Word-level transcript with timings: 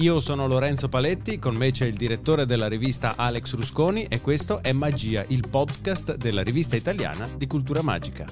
Io 0.00 0.20
sono 0.20 0.46
Lorenzo 0.46 0.88
Paletti, 0.88 1.40
con 1.40 1.56
me 1.56 1.72
c'è 1.72 1.84
il 1.84 1.96
direttore 1.96 2.46
della 2.46 2.68
rivista 2.68 3.14
Alex 3.16 3.54
Rusconi 3.56 4.04
e 4.04 4.20
questo 4.20 4.62
è 4.62 4.70
Magia, 4.70 5.24
il 5.26 5.48
podcast 5.50 6.14
della 6.14 6.44
rivista 6.44 6.76
italiana 6.76 7.28
di 7.36 7.48
cultura 7.48 7.82
magica. 7.82 8.24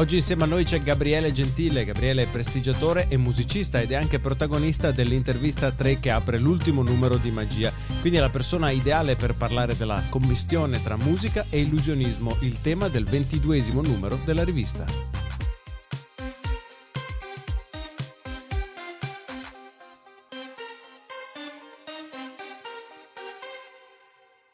Oggi 0.00 0.16
insieme 0.16 0.44
a 0.44 0.46
noi 0.46 0.64
c'è 0.64 0.80
Gabriele 0.80 1.30
Gentile. 1.30 1.84
Gabriele 1.84 2.22
è 2.22 2.26
prestigiatore 2.26 3.06
e 3.10 3.18
musicista 3.18 3.82
ed 3.82 3.90
è 3.90 3.96
anche 3.96 4.18
protagonista 4.18 4.92
dell'intervista 4.92 5.72
3 5.72 6.00
che 6.00 6.10
apre 6.10 6.38
l'ultimo 6.38 6.82
numero 6.82 7.18
di 7.18 7.30
Magia. 7.30 7.70
Quindi 8.00 8.16
è 8.16 8.22
la 8.22 8.30
persona 8.30 8.70
ideale 8.70 9.14
per 9.14 9.34
parlare 9.34 9.76
della 9.76 10.02
commistione 10.08 10.82
tra 10.82 10.96
musica 10.96 11.44
e 11.50 11.60
illusionismo, 11.60 12.38
il 12.40 12.62
tema 12.62 12.88
del 12.88 13.04
ventiduesimo 13.04 13.82
numero 13.82 14.18
della 14.24 14.42
rivista. 14.42 14.86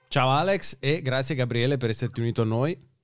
Ciao 0.08 0.28
Alex 0.30 0.78
e 0.80 1.02
grazie 1.02 1.36
Gabriele 1.36 1.76
per 1.76 1.90
esserti 1.90 2.18
unito 2.18 2.42
a 2.42 2.46
noi. 2.46 2.94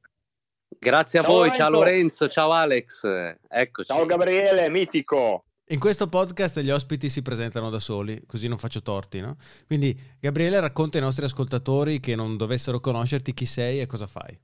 Grazie 0.83 1.21
a 1.21 1.23
ciao 1.23 1.31
voi, 1.31 1.43
Lorenzo. 1.43 1.63
ciao 1.63 1.71
Lorenzo, 1.71 2.29
ciao 2.29 2.51
Alex. 2.51 3.37
Eccoci. 3.49 3.87
Ciao 3.87 4.05
Gabriele, 4.05 4.69
mitico. 4.69 5.45
In 5.67 5.79
questo 5.79 6.09
podcast 6.09 6.59
gli 6.59 6.71
ospiti 6.71 7.09
si 7.09 7.23
presentano 7.23 7.71
da 7.71 7.79
soli, 7.79 8.21
così 8.27 8.49
non 8.49 8.59
faccio 8.59 8.83
torti, 8.83 9.21
no? 9.21 9.37
Quindi 9.69 9.97
Gabriele 10.19 10.59
racconta 10.59 10.99
ai 10.99 11.05
nostri 11.05 11.25
ascoltatori 11.25 12.01
che 12.01 12.17
non 12.17 12.37
dovessero 12.37 12.81
conoscerti 12.81 13.33
chi 13.33 13.47
sei 13.47 13.81
e 13.81 13.87
cosa 13.87 14.09
fai. 14.09 14.37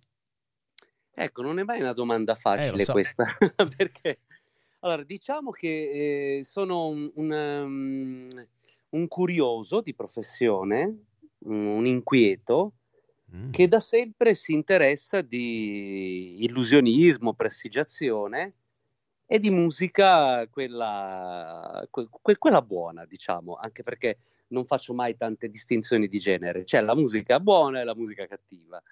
Ecco, 1.13 1.43
non 1.43 1.59
è 1.59 1.65
mai 1.65 1.81
una 1.81 1.93
domanda 1.93 2.37
facile 2.37 2.83
eh, 2.83 2.85
so. 2.85 2.93
questa, 2.93 3.37
perché 3.77 4.21
allora 4.79 5.03
diciamo 5.03 5.51
che 5.51 6.37
eh, 6.39 6.45
sono 6.45 6.87
un, 6.87 7.11
un, 7.17 7.31
um, 7.33 8.29
un 8.91 9.09
curioso 9.09 9.81
di 9.81 9.93
professione, 9.93 11.03
un 11.47 11.85
inquieto, 11.85 12.75
Mm. 13.35 13.51
che 13.51 13.69
da 13.69 13.79
sempre 13.79 14.35
si 14.35 14.55
interessa 14.55 15.21
di 15.21 16.45
illusionismo, 16.45 17.35
prestigiazione 17.35 18.55
e 19.27 19.39
di 19.39 19.51
musica 19.51 20.47
quella, 20.49 21.87
que, 21.91 22.09
quella 22.39 22.63
buona, 22.63 23.05
diciamo, 23.05 23.57
anche 23.57 23.83
perché 23.83 24.19
non 24.49 24.65
faccio 24.65 24.95
mai 24.95 25.15
tante 25.15 25.51
distinzioni 25.51 26.09
di 26.09 26.19
genere, 26.19 26.65
c'è 26.65 26.81
la 26.81 26.95
musica 26.95 27.39
buona 27.39 27.83
e 27.83 27.85
la 27.85 27.95
musica 27.95 28.27
cattiva. 28.27 28.83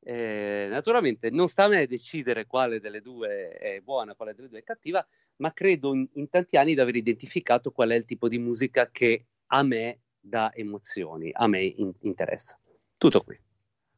Eh, 0.00 0.68
naturalmente 0.70 1.28
non 1.30 1.48
sta 1.48 1.64
a 1.64 1.68
me 1.68 1.86
decidere 1.86 2.46
quale 2.46 2.80
delle 2.80 3.02
due 3.02 3.50
è 3.50 3.80
buona, 3.80 4.14
quale 4.14 4.34
delle 4.34 4.48
due 4.48 4.60
è 4.60 4.62
cattiva, 4.62 5.06
ma 5.36 5.52
credo 5.52 5.92
in, 5.92 6.08
in 6.14 6.30
tanti 6.30 6.56
anni 6.56 6.72
di 6.72 6.80
aver 6.80 6.96
identificato 6.96 7.72
qual 7.72 7.90
è 7.90 7.94
il 7.94 8.06
tipo 8.06 8.26
di 8.28 8.38
musica 8.38 8.88
che 8.90 9.26
a 9.48 9.62
me 9.62 10.00
dà 10.18 10.50
emozioni, 10.54 11.30
a 11.30 11.46
me 11.46 11.62
in, 11.62 11.92
interessa. 12.00 12.58
Tutto 12.96 13.22
qui. 13.22 13.38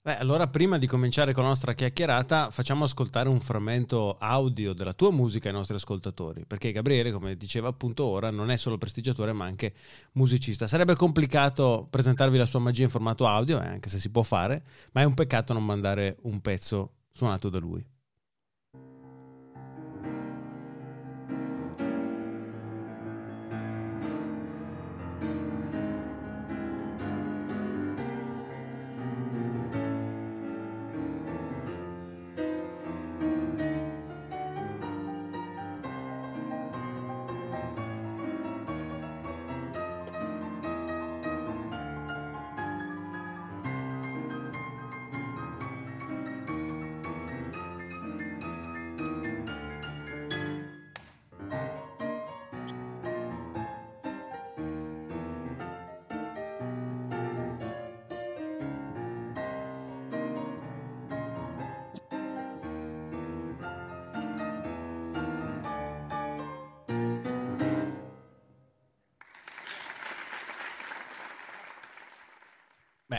Beh, 0.01 0.17
allora 0.17 0.47
prima 0.47 0.79
di 0.79 0.87
cominciare 0.87 1.33
con 1.33 1.43
la 1.43 1.49
nostra 1.49 1.75
chiacchierata 1.75 2.51
facciamo 2.51 2.85
ascoltare 2.85 3.29
un 3.29 3.41
frammento 3.41 4.17
audio 4.19 4.73
della 4.73 4.93
tua 4.95 5.11
musica 5.11 5.49
ai 5.49 5.55
nostri 5.55 5.75
ascoltatori, 5.75 6.47
perché 6.47 6.73
Gabriele, 6.73 7.11
come 7.11 7.37
diceva 7.37 7.69
appunto 7.69 8.05
ora, 8.05 8.31
non 8.31 8.51
è 8.51 8.57
solo 8.57 8.79
prestigiatore 8.79 9.33
ma 9.33 9.45
anche 9.45 9.75
musicista. 10.13 10.69
Sarebbe 10.69 10.95
complicato 10.95 11.87
presentarvi 11.91 12.39
la 12.39 12.47
sua 12.47 12.61
magia 12.61 12.85
in 12.85 12.91
formato 12.91 13.27
audio, 13.27 13.61
eh, 13.61 13.67
anche 13.67 13.89
se 13.89 13.99
si 13.99 14.11
può 14.11 14.23
fare, 14.23 14.63
ma 14.93 15.03
è 15.03 15.05
un 15.05 15.15
peccato 15.15 15.53
non 15.53 15.65
mandare 15.65 16.17
un 16.23 16.41
pezzo 16.41 16.93
suonato 17.13 17.51
da 17.51 17.59
lui. 17.59 17.85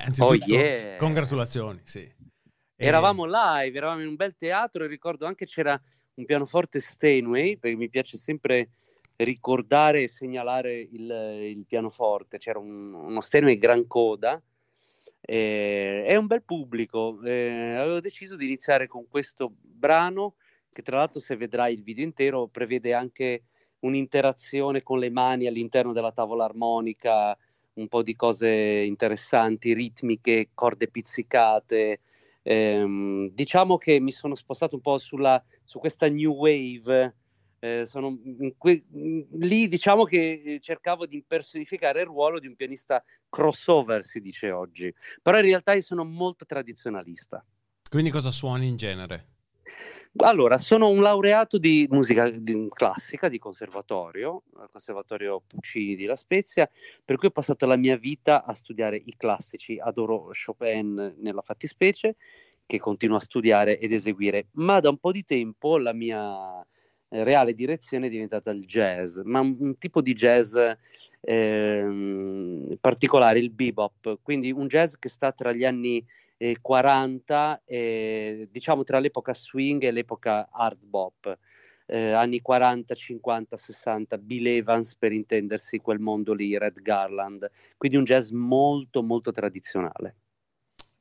Anzitutto, 0.09 0.33
oh 0.33 0.59
yeah. 0.59 0.95
congratulazioni, 0.97 1.81
sì. 1.83 2.17
Eravamo 2.75 3.25
live, 3.25 3.77
eravamo 3.77 4.01
in 4.01 4.07
un 4.07 4.15
bel 4.15 4.35
teatro 4.35 4.83
e 4.83 4.87
ricordo 4.87 5.25
anche 5.25 5.45
c'era 5.45 5.79
un 6.15 6.25
pianoforte 6.25 6.79
Steinway, 6.79 7.57
perché 7.57 7.75
mi 7.75 7.89
piace 7.89 8.17
sempre 8.17 8.69
ricordare 9.17 10.03
e 10.03 10.07
segnalare 10.07 10.79
il, 10.79 11.39
il 11.41 11.65
pianoforte. 11.67 12.37
C'era 12.37 12.59
un, 12.59 12.93
uno 12.93 13.21
Steinway 13.21 13.57
gran 13.57 13.85
coda 13.87 14.41
e, 15.19 16.03
è 16.05 16.15
un 16.15 16.27
bel 16.27 16.43
pubblico. 16.43 17.21
Eh, 17.23 17.75
avevo 17.75 17.99
deciso 17.99 18.35
di 18.35 18.45
iniziare 18.45 18.87
con 18.87 19.07
questo 19.07 19.51
brano 19.59 20.35
che 20.71 20.81
tra 20.81 20.97
l'altro 20.97 21.19
se 21.19 21.35
vedrai 21.35 21.73
il 21.73 21.83
video 21.83 22.05
intero 22.05 22.47
prevede 22.47 22.93
anche 22.93 23.43
un'interazione 23.79 24.83
con 24.83 24.99
le 24.99 25.09
mani 25.09 25.47
all'interno 25.47 25.93
della 25.93 26.11
tavola 26.11 26.45
armonica 26.45 27.37
un 27.79 27.87
po' 27.87 28.03
di 28.03 28.15
cose 28.15 28.49
interessanti, 28.49 29.73
ritmiche, 29.73 30.49
corde 30.53 30.87
pizzicate. 30.87 32.01
Ehm, 32.43 33.29
diciamo 33.29 33.77
che 33.77 33.99
mi 33.99 34.11
sono 34.11 34.35
spostato 34.35 34.75
un 34.75 34.81
po' 34.81 34.97
sulla, 34.97 35.43
su 35.63 35.79
questa 35.79 36.07
new 36.07 36.33
wave. 36.33 37.15
Eh, 37.61 37.85
sono, 37.85 38.17
que- 38.57 38.85
lì 38.91 39.67
diciamo 39.67 40.05
che 40.05 40.59
cercavo 40.61 41.05
di 41.05 41.15
impersonificare 41.15 42.01
il 42.01 42.05
ruolo 42.05 42.39
di 42.39 42.47
un 42.47 42.55
pianista 42.55 43.03
crossover, 43.27 44.03
si 44.05 44.21
dice 44.21 44.49
oggi, 44.51 44.93
però 45.21 45.39
in 45.39 45.43
realtà 45.43 45.73
io 45.73 45.81
sono 45.81 46.05
molto 46.05 46.45
tradizionalista. 46.45 47.45
Quindi 47.89 48.11
cosa 48.11 48.31
suoni 48.31 48.67
in 48.67 48.77
genere? 48.77 49.27
Allora, 50.17 50.57
sono 50.57 50.89
un 50.89 51.01
laureato 51.01 51.59
di 51.59 51.87
musica 51.91 52.29
di, 52.29 52.67
classica 52.73 53.29
di 53.29 53.37
conservatorio, 53.37 54.41
al 54.57 54.67
Conservatorio 54.71 55.41
Puccini 55.45 55.95
di 55.95 56.05
La 56.05 56.15
Spezia, 56.15 56.69
per 57.05 57.15
cui 57.15 57.27
ho 57.27 57.31
passato 57.31 57.67
la 57.67 57.75
mia 57.75 57.95
vita 57.95 58.43
a 58.43 58.53
studiare 58.55 58.97
i 58.97 59.13
classici. 59.15 59.77
Adoro 59.79 60.31
Chopin 60.33 61.15
nella 61.19 61.43
fattispecie, 61.43 62.15
che 62.65 62.79
continuo 62.79 63.17
a 63.17 63.21
studiare 63.21 63.77
ed 63.77 63.93
eseguire, 63.93 64.47
ma 64.53 64.79
da 64.79 64.89
un 64.89 64.97
po' 64.97 65.11
di 65.11 65.23
tempo 65.23 65.77
la 65.77 65.93
mia 65.93 66.59
eh, 67.09 67.23
reale 67.23 67.53
direzione 67.53 68.07
è 68.07 68.09
diventata 68.09 68.49
il 68.49 68.65
jazz, 68.65 69.19
ma 69.23 69.39
un, 69.41 69.77
tipo 69.77 70.01
di 70.01 70.13
jazz 70.13 70.57
eh, 71.21 72.77
particolare, 72.81 73.39
il 73.39 73.51
bebop, 73.51 74.19
quindi 74.23 74.51
un 74.51 74.67
jazz 74.67 74.95
che 74.97 75.09
sta 75.09 75.31
tra 75.31 75.51
gli 75.51 75.63
anni 75.63 76.03
eh, 76.41 76.57
40, 76.61 77.63
eh, 77.65 78.47
diciamo 78.49 78.83
tra 78.83 78.99
l'epoca 78.99 79.33
swing 79.33 79.83
e 79.83 79.91
l'epoca 79.91 80.47
hard 80.49 80.79
bop. 80.81 81.37
Eh, 81.85 82.11
anni 82.11 82.39
40, 82.39 82.95
50, 82.95 83.57
60, 83.57 84.17
Bill 84.17 84.45
Evans 84.45 84.95
per 84.95 85.11
intendersi, 85.11 85.79
quel 85.79 85.99
mondo 85.99 86.33
lì, 86.33 86.57
Red 86.57 86.81
Garland, 86.81 87.49
quindi 87.77 87.97
un 87.97 88.03
jazz 88.03 88.29
molto 88.29 89.03
molto 89.03 89.31
tradizionale. 89.31 90.15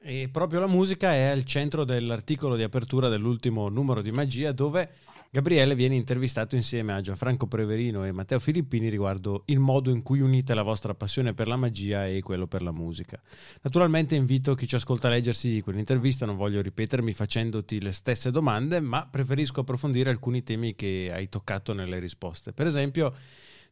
E 0.00 0.28
proprio 0.32 0.60
la 0.60 0.66
musica 0.66 1.12
è 1.12 1.24
al 1.24 1.44
centro 1.44 1.84
dell'articolo 1.84 2.56
di 2.56 2.62
apertura 2.62 3.08
dell'ultimo 3.08 3.68
numero 3.68 4.00
di 4.00 4.10
Magia 4.10 4.52
dove 4.52 4.90
Gabriele 5.30 5.74
viene 5.74 5.94
intervistato 5.94 6.56
insieme 6.56 6.94
a 6.94 7.02
Gianfranco 7.02 7.46
Preverino 7.46 8.06
e 8.06 8.12
Matteo 8.12 8.38
Filippini 8.38 8.88
riguardo 8.88 9.42
il 9.46 9.58
modo 9.58 9.90
in 9.90 10.00
cui 10.00 10.20
unite 10.20 10.54
la 10.54 10.62
vostra 10.62 10.94
passione 10.94 11.34
per 11.34 11.48
la 11.48 11.56
magia 11.56 12.06
e 12.06 12.22
quello 12.22 12.46
per 12.46 12.62
la 12.62 12.72
musica. 12.72 13.20
Naturalmente 13.60 14.14
invito 14.14 14.54
chi 14.54 14.66
ci 14.66 14.76
ascolta 14.76 15.08
a 15.08 15.10
leggersi 15.10 15.60
quell'intervista, 15.60 16.24
non 16.24 16.36
voglio 16.36 16.62
ripetermi 16.62 17.12
facendoti 17.12 17.78
le 17.82 17.92
stesse 17.92 18.30
domande, 18.30 18.80
ma 18.80 19.06
preferisco 19.10 19.60
approfondire 19.60 20.08
alcuni 20.08 20.42
temi 20.42 20.74
che 20.74 21.10
hai 21.12 21.28
toccato 21.28 21.74
nelle 21.74 21.98
risposte. 21.98 22.52
Per 22.52 22.66
esempio, 22.66 23.14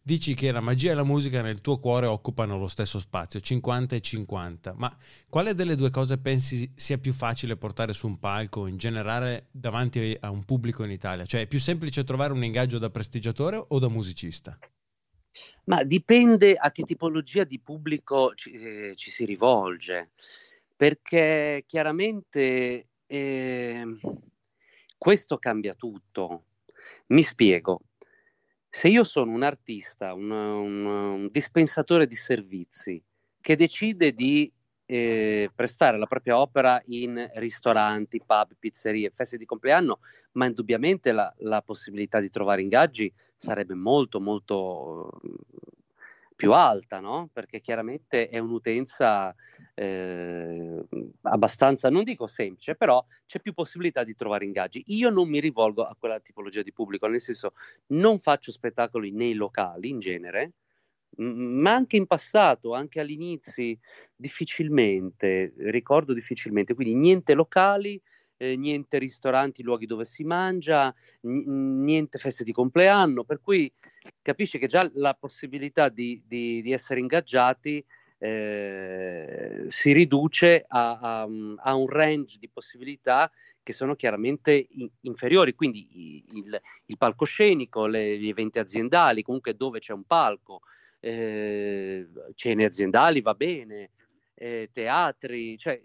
dici 0.07 0.35
che 0.35 0.53
la 0.53 0.61
magia 0.61 0.93
e 0.93 0.95
la 0.95 1.03
musica 1.03 1.43
nel 1.43 1.61
tuo 1.61 1.81
cuore 1.81 2.07
occupano 2.07 2.57
lo 2.57 2.69
stesso 2.69 3.01
spazio, 3.01 3.41
50 3.41 3.97
e 3.97 4.01
50, 4.01 4.75
ma 4.77 4.97
quale 5.29 5.53
delle 5.53 5.75
due 5.75 5.91
cose 5.91 6.17
pensi 6.17 6.71
sia 6.77 6.97
più 6.97 7.13
facile 7.13 7.57
portare 7.57 7.93
su 7.93 8.07
un 8.07 8.21
palco, 8.21 8.69
in 8.69 8.77
generale 8.77 9.49
davanti 9.51 10.17
a 10.21 10.31
un 10.31 10.45
pubblico 10.45 10.85
in 10.85 10.93
Italia? 10.93 11.27
Cioè 11.27 11.41
è 11.41 11.47
più 11.49 11.59
semplice 11.59 12.05
trovare 12.05 12.33
un 12.33 12.45
ingaggio 12.45 12.79
da 12.79 12.89
prestigiatore 12.89 13.57
o 13.67 13.81
da 13.81 13.89
musicista? 13.89 14.57
Ma 15.65 15.83
dipende 15.83 16.55
a 16.55 16.71
che 16.71 16.85
tipologia 16.85 17.43
di 17.43 17.59
pubblico 17.59 18.33
ci, 18.37 18.53
eh, 18.53 18.93
ci 18.95 19.11
si 19.11 19.25
rivolge, 19.25 20.11
perché 20.77 21.65
chiaramente 21.67 22.91
eh, 23.07 23.99
questo 24.97 25.39
cambia 25.39 25.75
tutto. 25.75 26.45
Mi 27.09 27.25
spiego. 27.25 27.81
Se 28.77 28.89
io 28.89 29.05
sono 29.05 29.33
un 29.33 29.43
artista, 29.43 30.13
un, 30.13 30.31
un, 30.31 30.85
un 30.85 31.29
dispensatore 31.33 32.07
di 32.07 32.15
servizi 32.15 33.03
che 33.41 33.57
decide 33.57 34.13
di 34.13 34.53
eh, 34.85 35.51
prestare 35.55 35.97
la 35.97 36.05
propria 36.05 36.39
opera 36.39 36.83
in 36.89 37.27
ristoranti, 37.37 38.21
pub, 38.23 38.55
pizzerie, 38.59 39.11
feste 39.15 39.39
di 39.39 39.47
compleanno, 39.47 40.01
ma 40.33 40.45
indubbiamente 40.45 41.13
la, 41.13 41.33
la 41.39 41.63
possibilità 41.63 42.21
di 42.21 42.29
trovare 42.29 42.61
ingaggi 42.61 43.11
sarebbe 43.35 43.73
molto 43.73 44.21
molto 44.21 45.23
più 46.37 46.53
alta, 46.53 47.01
no? 47.01 47.29
Perché 47.33 47.61
chiaramente 47.61 48.29
è 48.29 48.39
un'utenza 48.39 49.35
eh, 49.75 50.85
abbastanza, 51.23 51.91
non 51.91 52.05
dico 52.05 52.27
semplice, 52.27 52.77
però 52.77 53.05
c'è 53.27 53.41
più 53.41 53.55
possibilità 53.55 54.05
di 54.05 54.15
trovare 54.15 54.45
ingaggi. 54.45 54.83
Io 54.89 55.11
non 55.11 55.29
mi 55.29 55.41
rivolgo 55.41 55.85
a 55.85 55.97
quella 55.99 56.21
tipologia 56.21 56.63
di 56.63 56.73
pubblico, 56.73 57.07
nel 57.09 57.21
senso 57.23 57.53
non 57.89 58.19
faccio 58.21 58.53
spettacoli 58.53 59.11
nei 59.13 59.35
locali 59.35 59.89
in 59.89 59.99
genere, 59.99 60.53
ma 61.19 61.73
anche 61.75 61.97
in 61.97 62.07
passato, 62.07 62.75
anche 62.75 63.01
all'inizio, 63.01 63.79
difficilmente, 64.15 65.55
ricordo 65.59 66.13
difficilmente, 66.13 66.75
quindi 66.75 66.95
niente 66.95 67.33
locali, 67.35 68.01
eh, 68.37 68.57
niente 68.57 68.99
ristoranti, 68.99 69.63
luoghi 69.63 69.87
dove 69.87 70.05
si 70.05 70.25
mangia, 70.25 70.95
niente 71.21 72.19
feste 72.19 72.45
di 72.45 72.53
compleanno, 72.53 73.25
per 73.25 73.41
cui 73.41 73.73
capisci 74.23 74.59
che 74.59 74.67
già 74.67 74.89
la 74.95 75.15
possibilità 75.15 75.89
di, 75.89 76.23
di, 76.27 76.63
di 76.63 76.73
essere 76.73 77.01
ingaggiati 77.01 77.85
eh, 78.19 79.65
si 79.69 79.93
riduce 79.93 80.65
a, 80.67 80.99
a, 80.99 81.29
a, 81.57 81.75
un 81.75 81.87
range 81.87 82.39
di 82.39 82.49
possibilità 82.49 83.31
che 83.63 83.73
sono 83.73 83.95
chiaramente 83.95 84.69
in, 84.71 84.89
inferiori, 85.03 85.55
quindi 85.55 86.25
il, 86.35 86.61
il 86.87 86.97
palcoscenico, 86.97 87.87
le, 87.87 88.19
gli 88.19 88.29
eventi 88.29 88.59
aziendali, 88.59 89.23
comunque 89.23 89.55
dove 89.55 89.81
c'è 89.81 89.93
un 89.93 90.05
palco, 90.05 90.61
eh, 91.01 92.07
cene 92.35 92.65
aziendali 92.65 93.21
va 93.21 93.35
bene, 93.35 93.91
eh, 94.35 94.71
teatri, 94.73 95.59
cioè 95.59 95.81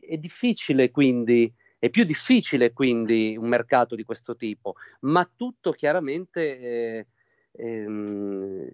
è 0.00 0.16
difficile 0.16 0.90
quindi 0.90 1.52
è 1.82 1.90
più 1.90 2.04
difficile 2.04 2.72
quindi 2.72 3.36
un 3.36 3.48
mercato 3.48 3.96
di 3.96 4.04
questo 4.04 4.36
tipo, 4.36 4.76
ma 5.00 5.28
tutto 5.34 5.72
chiaramente 5.72 6.60
eh, 6.60 7.06
ehm, 7.50 8.72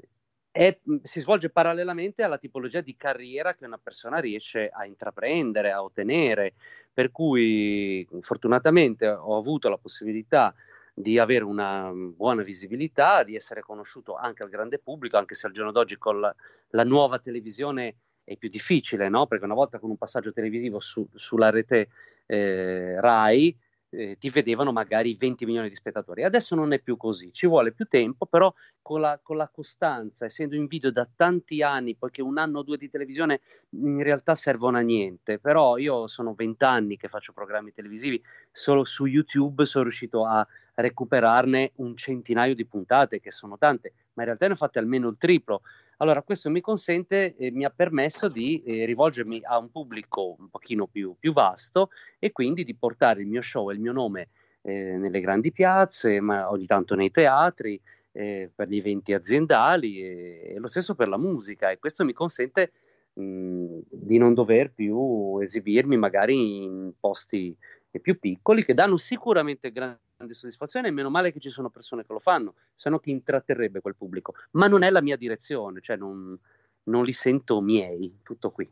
è, 0.51 0.79
si 1.05 1.21
svolge 1.21 1.49
parallelamente 1.49 2.23
alla 2.23 2.37
tipologia 2.37 2.83
di 2.83 2.97
carriera 2.99 3.55
che 3.55 3.65
una 3.65 3.79
persona 3.83 4.19
riesce 4.19 4.69
a 4.69 4.85
intraprendere, 4.85 5.71
a 5.71 5.83
ottenere. 5.83 6.53
Per 6.93 7.11
cui 7.11 8.07
fortunatamente 8.21 9.09
ho 9.09 9.39
avuto 9.39 9.71
la 9.71 9.79
possibilità 9.79 10.55
di 10.93 11.19
avere 11.19 11.45
una 11.45 11.91
buona 11.91 12.43
visibilità, 12.43 13.23
di 13.23 13.37
essere 13.37 13.63
conosciuto 13.63 14.17
anche 14.17 14.43
al 14.43 14.51
grande 14.51 14.79
pubblico, 14.81 15.17
anche 15.17 15.35
se 15.35 15.47
al 15.47 15.55
giorno 15.55 15.73
d'oggi 15.73 15.97
con 15.97 16.21
la, 16.21 16.35
la 16.73 16.85
nuova 16.85 17.19
televisione 17.21 17.95
è 18.23 18.37
più 18.37 18.51
difficile, 18.51 19.09
no? 19.09 19.27
perché 19.27 19.47
una 19.47 19.55
volta 19.55 19.79
con 19.79 19.89
un 19.89 19.97
passaggio 19.97 20.35
televisivo 20.35 20.79
su, 20.79 21.09
sulla 21.15 21.49
rete 21.49 21.89
eh, 22.29 23.01
RAI 23.01 23.57
eh, 23.91 24.17
ti 24.19 24.29
vedevano 24.31 24.71
magari 24.73 25.15
20 25.15 25.47
milioni 25.47 25.69
di 25.69 25.75
spettatori. 25.75 26.23
Adesso 26.23 26.55
non 26.55 26.73
è 26.73 26.79
più 26.81 26.97
così, 26.97 27.33
ci 27.33 27.47
vuole 27.47 27.73
più 27.73 27.87
tempo, 27.87 28.27
però 28.27 28.53
con 28.83 29.01
la, 29.01 29.19
con 29.23 29.37
la, 29.37 29.49
costanza, 29.49 30.27
essendo 30.27 30.55
in 30.55 30.67
video 30.67 30.91
da 30.91 31.09
tanti 31.15 31.63
anni, 31.63 31.97
poiché 31.97 32.23
un 32.23 32.39
anno 32.39 32.61
o 32.61 32.63
due 32.63 32.77
di 32.77 32.91
televisione 32.91 33.41
in 33.71 34.03
realtà 34.03 34.35
servono 34.35 34.79
a 34.79 34.83
niente, 34.83 35.39
però 35.39 35.79
io 35.79 36.07
sono 36.07 36.35
20 36.35 36.65
anni 36.65 36.97
che 36.97 37.09
faccio 37.09 37.33
programmi 37.33 37.73
televisivi, 37.73 38.23
solo 38.53 38.85
su 38.85 39.07
YouTube 39.07 39.65
sono 39.65 39.85
riuscito 39.85 40.25
a 40.25 40.47
recuperarne 40.81 41.73
un 41.77 41.97
centinaio 41.97 42.55
di 42.55 42.65
puntate, 42.65 43.21
che 43.21 43.31
sono 43.31 43.59
tante, 43.59 43.93
ma 44.15 44.23
in 44.23 44.29
realtà 44.29 44.47
ne 44.47 44.53
ho 44.53 44.57
fatte 44.57 44.79
almeno 44.79 45.09
il 45.09 45.17
triplo. 45.19 45.63
Allora, 45.99 46.23
questo 46.23 46.51
mi 46.51 46.61
consente, 46.61 47.35
eh, 47.37 47.51
mi 47.51 47.65
ha 47.65 47.71
permesso 47.71 48.29
di 48.29 48.63
eh, 48.63 48.85
rivolgermi 48.85 49.41
a 49.43 49.59
un 49.59 49.71
pubblico 49.71 50.37
un 50.39 50.49
pochino 50.49 50.87
più, 50.87 51.17
più, 51.19 51.33
vasto 51.33 51.91
e 52.21 52.31
quindi 52.31 52.63
di 52.63 52.77
portare 52.77 53.23
il 53.23 53.27
mio 53.27 53.43
show 53.43 53.71
e 53.71 53.75
il 53.75 53.81
mio 53.81 53.93
nome 53.93 54.29
eh, 54.63 54.97
nelle 54.97 55.21
grandi 55.21 55.51
piazze, 55.51 56.21
ma 56.21 56.49
ogni 56.49 56.67
tanto 56.67 56.95
nei 56.95 57.11
teatri, 57.11 57.81
eh, 58.13 58.51
per 58.55 58.69
gli 58.69 58.77
eventi 58.77 59.13
aziendali 59.13 60.01
e, 60.01 60.53
e, 60.55 60.59
lo 60.59 60.69
stesso 60.69 60.95
per 60.95 61.09
la 61.09 61.19
musica 61.19 61.71
e 61.71 61.79
questo 61.79 62.05
mi 62.05 62.13
consente 62.13 62.73
mh, 63.15 63.81
di 63.91 64.17
non 64.17 64.33
dover 64.35 64.73
più 64.73 65.39
esibirmi 65.41 65.97
magari 65.97 66.63
in 66.65 66.93
posti 66.99 67.57
più 68.01 68.19
piccoli 68.19 68.65
che 68.65 68.75
danno 68.75 68.97
sicuramente 68.97 69.71
grande 70.19 70.35
soddisfazione 70.35 70.89
e 70.89 70.91
meno 70.91 71.11
male 71.11 71.33
che 71.33 71.39
ci 71.39 71.49
sono 71.49 71.71
persone 71.71 72.05
che 72.05 72.13
lo 72.13 72.19
fanno, 72.19 72.55
se 72.75 72.91
no 72.91 72.99
chi 72.99 73.11
intratterrebbe 73.11 73.81
quel 73.81 73.95
pubblico. 73.95 74.35
Ma 74.53 74.67
non 74.67 74.83
è 74.83 74.91
la 74.91 75.01
mia 75.01 75.17
direzione, 75.17 75.81
cioè 75.81 75.97
non, 75.97 76.37
non 76.85 77.05
li 77.05 77.13
sento 77.13 77.61
miei, 77.61 78.19
tutto 78.25 78.51
qui. 78.51 78.69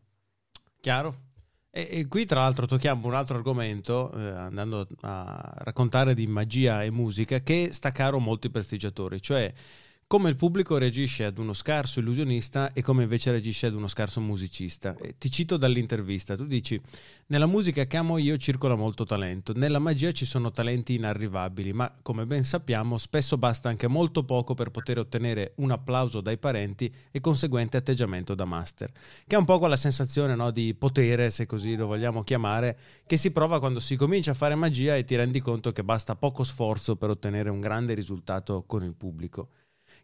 Chiaro. 0.81 1.34
E, 1.70 1.88
e 1.90 2.06
qui 2.08 2.25
tra 2.25 2.40
l'altro 2.40 2.66
tocchiamo 2.66 3.06
un 3.06 3.14
altro 3.14 3.37
argomento, 3.37 4.10
eh, 4.12 4.28
andando 4.28 4.88
a 5.02 5.54
raccontare 5.58 6.14
di 6.14 6.26
magia 6.26 6.82
e 6.82 6.90
musica, 6.90 7.38
che 7.40 7.69
sta 7.72 7.93
caro 7.93 8.16
a 8.16 8.20
molti 8.20 8.50
prestigiatori, 8.50 9.20
cioè 9.20 9.52
come 10.08 10.29
il 10.29 10.37
pubblico 10.37 10.79
reagisce 10.79 11.25
ad 11.25 11.37
uno 11.37 11.53
scarso 11.53 11.99
illusionista 11.99 12.73
e 12.73 12.81
come 12.81 13.03
invece 13.03 13.32
reagisce 13.32 13.67
ad 13.67 13.75
uno 13.75 13.88
scarso 13.88 14.20
musicista. 14.20 14.94
E 15.00 15.17
ti 15.19 15.29
cito 15.29 15.56
dall'intervista, 15.56 16.37
tu 16.37 16.47
dici, 16.47 16.81
nella 17.26 17.47
musica 17.47 17.85
che 17.87 17.97
amo 17.97 18.17
io 18.17 18.37
circola 18.37 18.76
molto 18.76 19.05
talento, 19.05 19.53
nella 19.56 19.81
magia 19.81 20.12
ci 20.12 20.25
sono 20.25 20.53
talenti 20.53 20.94
inarrivabili, 20.94 21.73
ma 21.73 21.93
come 22.03 22.25
ben 22.25 22.44
sappiamo 22.44 22.98
spesso 22.98 23.36
basta 23.36 23.69
anche 23.69 23.89
molto 23.89 24.22
poco 24.25 24.55
per 24.55 24.70
poter 24.70 25.01
ottenere 25.01 25.55
un 25.56 25.72
applauso 25.72 26.20
dai 26.20 26.39
parenti 26.39 26.93
e 27.10 27.19
conseguente 27.19 27.77
atteggiamento 27.77 28.36
da 28.36 28.44
master, 28.44 28.93
che 29.27 29.34
è 29.34 29.39
un 29.39 29.44
po' 29.44 29.58
quella 29.58 29.75
sensazione 29.75 30.36
no, 30.36 30.53
di 30.53 30.72
potere, 30.75 31.31
se 31.31 31.46
così 31.46 31.75
lo 31.75 31.89
vogliamo 31.89 32.22
chiamare, 32.22 32.79
che 33.08 33.17
si 33.17 33.32
prova 33.32 33.58
quando 33.58 33.81
si 33.81 33.96
comincia 33.96 34.31
a 34.31 34.34
fare 34.34 34.55
magia 34.55 34.94
e 34.94 35.05
ti 35.05 35.17
rendi 35.17 35.41
conto 35.41 35.72
che 35.72 35.82
basta 35.82 36.15
poco 36.15 36.44
sforzo 36.44 36.94
per 36.94 37.10
ottenere 37.10 37.51
un 37.51 37.58
grande 37.58 37.93
risultato 37.94 38.63
con 38.69 38.84
il 38.84 38.94
pubblico. 38.94 39.48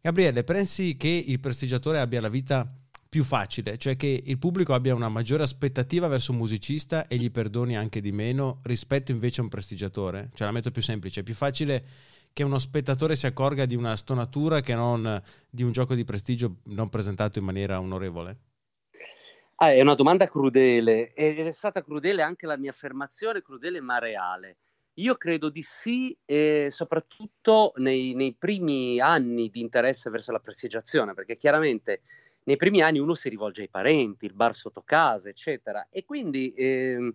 Gabriele, 0.04 0.42
pensi 0.42 0.96
che 0.96 1.06
il 1.08 1.38
prestigiatore 1.38 2.00
abbia 2.00 2.20
la 2.20 2.28
vita 2.28 2.68
più 3.08 3.22
facile, 3.22 3.78
cioè 3.78 3.94
che 3.94 4.20
il 4.24 4.36
pubblico 4.36 4.74
abbia 4.74 4.96
una 4.96 5.08
maggiore 5.08 5.44
aspettativa 5.44 6.08
verso 6.08 6.32
un 6.32 6.38
musicista 6.38 7.06
e 7.06 7.16
gli 7.18 7.30
perdoni 7.30 7.76
anche 7.76 8.00
di 8.00 8.10
meno 8.10 8.58
rispetto 8.64 9.12
invece 9.12 9.40
a 9.40 9.44
un 9.44 9.50
prestigiatore? 9.50 10.28
Cioè 10.34 10.48
la 10.48 10.52
metto 10.52 10.72
più 10.72 10.82
semplice, 10.82 11.20
è 11.20 11.22
più 11.22 11.34
facile 11.34 11.84
che 12.32 12.42
uno 12.42 12.58
spettatore 12.58 13.14
si 13.14 13.26
accorga 13.26 13.64
di 13.64 13.76
una 13.76 13.94
stonatura 13.94 14.60
che 14.60 14.74
non 14.74 15.22
di 15.48 15.62
un 15.62 15.70
gioco 15.70 15.94
di 15.94 16.02
prestigio 16.02 16.56
non 16.64 16.88
presentato 16.88 17.38
in 17.38 17.44
maniera 17.44 17.78
onorevole? 17.78 18.36
Ah, 19.56 19.72
è 19.72 19.80
una 19.80 19.94
domanda 19.94 20.26
crudele, 20.26 21.12
è 21.12 21.52
stata 21.52 21.84
crudele 21.84 22.22
anche 22.22 22.46
la 22.46 22.56
mia 22.56 22.70
affermazione, 22.70 23.40
crudele 23.40 23.80
ma 23.80 23.98
reale. 24.00 24.56
Io 24.96 25.16
credo 25.16 25.48
di 25.48 25.62
sì, 25.62 26.14
eh, 26.26 26.66
soprattutto 26.70 27.72
nei, 27.76 28.12
nei, 28.12 28.34
primi 28.34 29.00
anni 29.00 29.48
di 29.48 29.60
interesse 29.60 30.10
verso 30.10 30.32
la 30.32 30.38
prestigiazione, 30.38 31.14
perché 31.14 31.38
chiaramente 31.38 32.02
nei 32.44 32.56
primi 32.56 32.82
anni 32.82 32.98
uno 32.98 33.14
si 33.14 33.30
rivolge 33.30 33.62
ai 33.62 33.68
parenti, 33.68 34.26
il 34.26 34.34
bar 34.34 34.54
sotto 34.54 34.82
casa, 34.82 35.30
eccetera, 35.30 35.86
e 35.90 36.04
quindi 36.04 36.52
eh, 36.52 37.14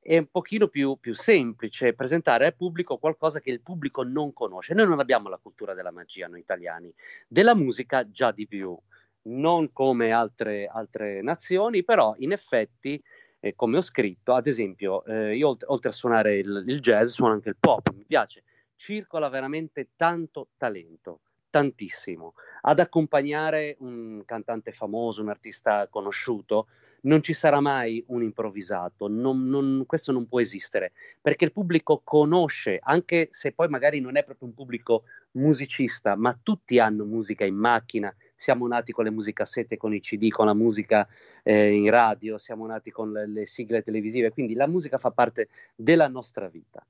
è 0.00 0.18
un 0.18 0.26
pochino 0.26 0.66
più, 0.66 0.96
più, 1.00 1.14
semplice 1.14 1.94
presentare 1.94 2.46
al 2.46 2.56
pubblico 2.56 2.96
qualcosa 2.96 3.40
che 3.40 3.50
il 3.50 3.60
pubblico 3.60 4.02
non 4.02 4.32
conosce. 4.32 4.74
Noi 4.74 4.88
non 4.88 4.98
abbiamo 4.98 5.28
la 5.28 5.38
cultura 5.40 5.74
della 5.74 5.92
magia, 5.92 6.26
noi 6.26 6.40
italiani, 6.40 6.92
della 7.28 7.54
musica 7.54 8.08
già 8.10 8.32
di 8.32 8.48
più, 8.48 8.76
non 9.22 9.72
come 9.72 10.10
altre, 10.10 10.66
altre 10.66 11.22
nazioni, 11.22 11.84
però 11.84 12.14
in 12.18 12.32
effetti 12.32 13.00
eh, 13.46 13.54
come 13.54 13.76
ho 13.76 13.82
scritto, 13.82 14.34
ad 14.34 14.46
esempio, 14.46 15.04
eh, 15.04 15.36
io 15.36 15.48
oltre, 15.48 15.66
oltre, 15.68 15.88
a 15.90 15.92
suonare 15.92 16.38
il, 16.38 16.64
il, 16.66 16.80
jazz 16.80 17.10
suono 17.10 17.34
anche 17.34 17.50
il 17.50 17.56
pop, 17.58 17.92
mi 17.94 18.04
piace, 18.06 18.42
circola 18.76 19.28
veramente 19.28 19.90
tanto 19.96 20.48
talento, 20.56 21.20
tantissimo. 21.50 22.34
Ad 22.62 22.80
accompagnare 22.80 23.76
un 23.80 24.22
cantante 24.24 24.72
famoso, 24.72 25.22
un 25.22 25.28
artista 25.28 25.86
conosciuto, 25.88 26.66
non 27.02 27.22
ci 27.22 27.34
sarà 27.34 27.60
mai 27.60 28.02
un 28.08 28.22
improvvisato, 28.22 29.06
non, 29.06 29.48
non, 29.48 29.84
questo 29.86 30.10
non 30.10 30.26
può 30.26 30.40
esistere, 30.40 30.92
perché 31.20 31.44
il 31.44 31.52
pubblico 31.52 32.00
conosce, 32.02 32.80
anche 32.82 33.28
se 33.30 33.52
poi 33.52 33.68
magari 33.68 34.00
non 34.00 34.16
è 34.16 34.24
proprio 34.24 34.48
un 34.48 34.54
pubblico 34.54 35.04
musicista, 35.32 36.16
ma 36.16 36.36
tutti 36.42 36.80
hanno 36.80 37.04
musica 37.04 37.44
in 37.44 37.54
macchina, 37.54 38.12
siamo 38.36 38.66
nati 38.66 38.92
con 38.92 39.04
le 39.04 39.10
musicassette, 39.10 39.76
con 39.76 39.94
i 39.94 40.00
CD, 40.00 40.28
con 40.28 40.46
la 40.46 40.54
musica 40.54 41.08
eh, 41.42 41.72
in 41.72 41.90
radio, 41.90 42.38
siamo 42.38 42.66
nati 42.66 42.90
con 42.90 43.10
le, 43.12 43.26
le 43.26 43.46
sigle 43.46 43.82
televisive, 43.82 44.30
quindi 44.30 44.54
la 44.54 44.66
musica 44.66 44.98
fa 44.98 45.10
parte 45.10 45.48
della 45.74 46.06
nostra 46.06 46.48
vita. 46.48 46.86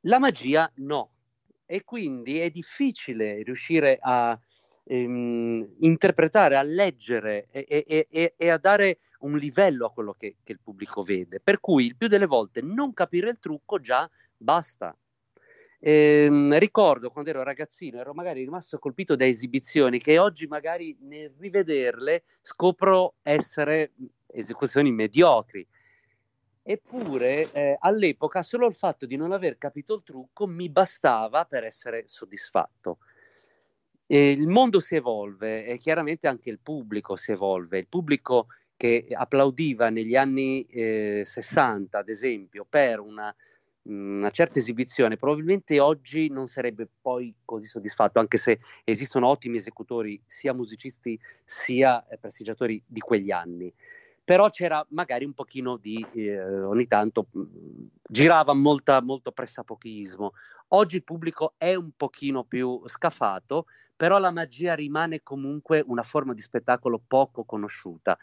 La 0.00 0.18
magia 0.18 0.70
no, 0.76 1.10
e 1.66 1.84
quindi 1.84 2.38
è 2.40 2.50
difficile 2.50 3.42
riuscire 3.42 3.98
a 4.00 4.38
ehm, 4.84 5.76
interpretare, 5.80 6.56
a 6.56 6.62
leggere 6.62 7.46
e, 7.50 7.64
e, 7.68 8.06
e, 8.10 8.34
e, 8.36 8.48
a 8.48 8.58
dare 8.58 8.98
un 9.20 9.36
livello 9.36 9.86
a 9.86 9.90
quello 9.90 10.12
che, 10.12 10.36
che 10.42 10.52
il 10.52 10.60
pubblico 10.62 11.02
vede. 11.02 11.40
Per 11.40 11.60
cui 11.60 11.86
il 11.86 11.96
più 11.96 12.08
delle 12.08 12.26
volte 12.26 12.60
non 12.60 12.92
capire 12.92 13.30
il 13.30 13.38
trucco 13.38 13.80
già 13.80 14.08
basta. 14.36 14.96
Ehm, 15.86 16.58
ricordo 16.58 17.10
quando 17.10 17.28
ero 17.28 17.42
ragazzino, 17.42 18.00
ero 18.00 18.14
magari 18.14 18.40
rimasto 18.40 18.78
colpito 18.78 19.16
da 19.16 19.26
esibizioni 19.26 19.98
che 19.98 20.18
oggi 20.18 20.46
magari 20.46 20.96
nel 21.00 21.30
rivederle 21.38 22.24
scopro 22.40 23.16
essere 23.20 23.92
esecuzioni 24.28 24.90
mediocri. 24.92 25.66
Eppure 26.62 27.52
eh, 27.52 27.76
all'epoca 27.78 28.42
solo 28.42 28.66
il 28.66 28.74
fatto 28.74 29.04
di 29.04 29.16
non 29.16 29.32
aver 29.32 29.58
capito 29.58 29.96
il 29.96 30.02
trucco 30.02 30.46
mi 30.46 30.70
bastava 30.70 31.44
per 31.44 31.64
essere 31.64 32.04
soddisfatto. 32.06 33.00
E 34.06 34.30
il 34.30 34.46
mondo 34.46 34.80
si 34.80 34.94
evolve 34.94 35.66
e 35.66 35.76
chiaramente 35.76 36.26
anche 36.26 36.48
il 36.48 36.60
pubblico 36.60 37.16
si 37.16 37.32
evolve. 37.32 37.76
Il 37.76 37.88
pubblico 37.88 38.46
che 38.74 39.06
applaudiva 39.12 39.90
negli 39.90 40.16
anni 40.16 40.62
eh, 40.62 41.24
60, 41.26 41.98
ad 41.98 42.08
esempio, 42.08 42.64
per 42.66 43.00
una, 43.00 43.34
una, 43.84 44.30
certa 44.30 44.58
esibizione, 44.58 45.16
probabilmente 45.16 45.80
oggi 45.80 46.28
non 46.28 46.46
sarebbe 46.46 46.88
poi 47.00 47.34
così 47.44 47.66
soddisfatto, 47.66 48.18
anche 48.18 48.36
se 48.36 48.60
esistono 48.84 49.28
ottimi 49.28 49.56
esecutori, 49.56 50.20
sia 50.24 50.54
musicisti 50.54 51.18
sia 51.44 52.06
eh, 52.06 52.18
prestigiatori 52.18 52.82
di 52.86 53.00
quegli 53.00 53.30
anni. 53.30 53.72
Però 54.24 54.48
c'era 54.48 54.84
magari 54.90 55.26
un 55.26 55.34
pochino 55.34 55.76
di, 55.76 56.04
eh, 56.14 56.40
ogni 56.62 56.86
tanto 56.86 57.26
girava 58.08 58.54
molta, 58.54 59.02
molto 59.02 59.32
pressapochismo. 59.32 60.32
Oggi 60.68 60.96
il 60.96 61.04
pubblico 61.04 61.54
è 61.58 61.74
un 61.74 61.90
pochino 61.94 62.44
più 62.44 62.80
scafato, 62.86 63.66
però 63.94 64.18
la 64.18 64.30
magia 64.30 64.74
rimane 64.74 65.22
comunque 65.22 65.84
una 65.86 66.02
forma 66.02 66.32
di 66.32 66.40
spettacolo 66.40 67.00
poco 67.06 67.44
conosciuta 67.44 68.18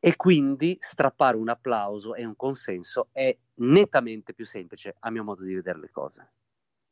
e 0.00 0.16
quindi 0.16 0.76
strappare 0.80 1.36
un 1.36 1.48
applauso 1.48 2.14
e 2.14 2.24
un 2.24 2.36
consenso 2.36 3.08
è 3.12 3.36
nettamente 3.56 4.34
più 4.34 4.44
semplice 4.44 4.94
a 5.00 5.10
mio 5.10 5.24
modo 5.24 5.42
di 5.44 5.54
vedere 5.54 5.80
le 5.80 5.90
cose. 5.90 6.32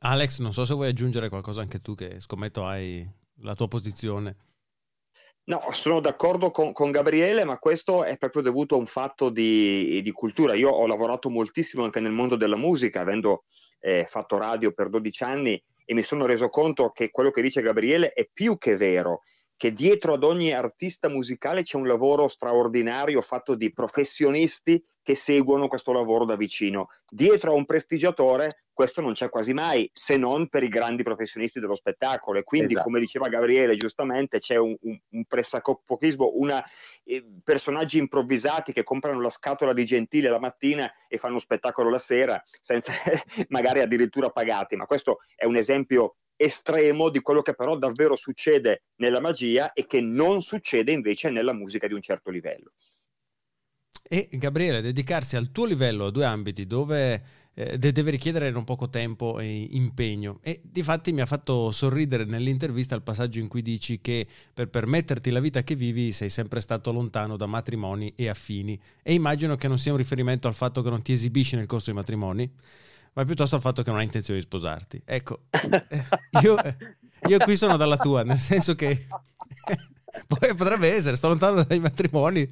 Alex, 0.05 0.41
non 0.41 0.53
so 0.53 0.65
se 0.65 0.75
vuoi 0.75 0.89
aggiungere 0.89 1.29
qualcosa 1.29 1.61
anche 1.61 1.81
tu 1.81 1.95
che 1.95 2.21
scommetto 2.21 2.65
hai 2.65 3.09
la 3.43 3.55
tua 3.55 3.69
posizione. 3.69 4.37
No, 5.45 5.61
sono 5.73 6.01
d'accordo 6.01 6.53
con, 6.53 6.73
con, 6.73 6.93
Gabriele, 6.93 7.45
ma 7.45 7.59
questo 7.59 8.05
è 8.05 8.17
proprio 8.17 8.43
dovuto 8.43 8.77
a 8.77 8.79
un 8.79 8.87
fatto 8.87 9.29
di, 9.29 10.01
di, 10.01 10.11
cultura. 10.13 10.55
Io 10.55 10.71
ho 10.71 10.87
lavorato 10.87 11.31
moltissimo 11.31 11.83
anche 11.83 11.99
nel 11.99 12.13
mondo 12.13 12.37
della 12.37 12.57
musica, 12.57 13.01
avendo 13.01 13.45
eh, 13.81 14.07
fatto 14.09 14.39
radio 14.39 14.73
per 14.73 14.89
12 14.89 15.23
anni 15.25 15.63
e 15.85 15.95
mi 15.95 16.05
sono 16.05 16.27
reso 16.27 16.49
conto 16.49 16.91
che 16.91 17.11
quello 17.11 17.31
che 17.31 17.43
dice 17.43 17.61
Gabriele 17.61 18.13
è 18.13 18.29
più 18.33 18.57
che 18.57 18.77
vero 18.77 19.23
che 19.63 19.73
dietro 19.73 20.15
ad 20.15 20.25
ogni 20.25 20.51
artista 20.51 21.09
musicale 21.09 21.63
c'è 21.63 21.77
un 21.77 21.87
lavoro 21.87 22.27
straordinario 22.27 23.21
fatto 23.21 23.55
di 23.55 23.73
professionisti 23.73 24.85
che 25.01 25.15
seguono 25.15 25.69
questo 25.69 25.93
lavoro 25.93 26.25
da 26.25 26.35
vicino. 26.35 26.89
Dietro 27.09 27.53
a 27.53 27.55
un 27.55 27.65
prestigiatore 27.65 28.65
questo 28.73 29.01
non 29.01 29.13
c'è 29.13 29.29
quasi 29.29 29.53
mai, 29.53 29.89
se 29.93 30.17
non 30.17 30.49
per 30.49 30.65
i 30.65 30.69
grandi 30.69 31.05
professionisti 31.05 31.61
dello 31.61 31.77
spettacolo. 31.77 32.41
E 32.41 32.43
quindi, 32.43 32.73
esatto. 32.73 32.87
come 32.87 32.99
diceva 32.99 33.29
Gabriele 33.29 33.77
giustamente, 33.77 34.41
c'è 34.41 34.57
un, 34.57 34.75
un, 34.81 34.99
un 35.11 35.25
pressapochismo, 35.27 36.33
una, 36.35 36.65
eh, 37.05 37.25
personaggi 37.45 37.99
improvvisati 37.99 38.73
che 38.73 38.83
comprano 38.83 39.21
la 39.21 39.31
scatola 39.31 39.73
di 39.73 39.85
Gentile 39.85 40.29
la 40.29 40.41
mattina 40.41 40.91
e 41.07 41.19
fanno 41.19 41.39
spettacolo 41.39 41.89
la 41.89 42.01
sera, 42.01 42.43
senza 42.61 42.93
magari 43.51 43.81
addirittura 43.81 44.31
pagati. 44.31 44.75
Ma 44.75 44.87
questo 44.87 45.19
è 45.37 45.45
un 45.45 45.55
esempio 45.55 46.17
estremo 46.43 47.09
di 47.09 47.21
quello 47.21 47.43
che 47.43 47.55
però 47.55 47.77
davvero 47.77 48.17
succede 48.17 48.83
nella 48.97 49.21
magia 49.21 49.73
e 49.73 49.87
che 49.87 50.01
non 50.01 50.43
succede 50.43 50.93
invece 50.93 51.31
nella 51.31 51.53
musica 51.53 51.87
di 51.87 51.95
un 51.95 52.03
certo 52.03 52.31
livello. 52.31 52.73
E 54.03 54.29
Gabriele, 54.33 54.83
dedicarsi 54.83 55.37
al 55.37 55.53
tuo 55.53 55.65
livello 55.65 56.07
a 56.07 56.11
due 56.11 56.25
ambiti 56.25 56.67
dove 56.67 57.23
eh, 57.55 57.79
deve 57.79 58.11
richiedere 58.11 58.51
non 58.51 58.65
poco 58.65 58.91
tempo 58.91 59.39
e 59.39 59.69
impegno. 59.71 60.41
E 60.43 60.61
di 60.63 60.83
fatti 60.83 61.13
mi 61.13 61.21
ha 61.21 61.27
fatto 61.27 61.71
sorridere 61.71 62.25
nell'intervista 62.25 62.95
il 62.95 63.03
passaggio 63.03 63.39
in 63.39 63.49
cui 63.49 63.63
dici 63.63 64.01
che 64.01 64.27
per 64.53 64.69
permetterti 64.69 65.31
la 65.31 65.41
vita 65.41 65.63
che 65.63 65.77
vivi 65.77 66.13
sei 66.13 66.29
sempre 66.29 66.61
stato 66.61 66.93
lontano 66.93 67.37
da 67.37 67.47
matrimoni 67.47 68.13
e 68.17 68.29
affini. 68.29 68.79
E 69.03 69.15
immagino 69.15 69.57
che 69.57 69.69
non 69.69 69.79
sia 69.79 69.93
un 69.93 69.99
riferimento 69.99 70.49
al 70.49 70.55
fatto 70.55 70.83
che 70.83 70.91
non 70.91 71.03
ti 71.03 71.13
esibisci 71.13 71.57
nel 71.57 71.67
corso 71.67 71.87
dei 71.87 71.95
matrimoni 71.95 72.53
ma 73.15 73.25
piuttosto 73.25 73.57
al 73.57 73.61
fatto 73.61 73.83
che 73.83 73.91
non 73.91 73.99
hai 73.99 74.05
intenzione 74.05 74.41
di 74.41 74.47
sposarti. 74.47 75.03
Ecco, 75.05 75.45
io, 76.43 76.57
io 77.29 77.39
qui 77.39 77.57
sono 77.57 77.77
dalla 77.77 77.97
tua, 77.97 78.23
nel 78.23 78.39
senso 78.39 78.75
che 78.75 79.07
poi 80.27 80.55
potrebbe 80.55 80.93
essere, 80.93 81.17
sto 81.17 81.29
lontano 81.29 81.63
dai 81.63 81.79
matrimoni, 81.79 82.51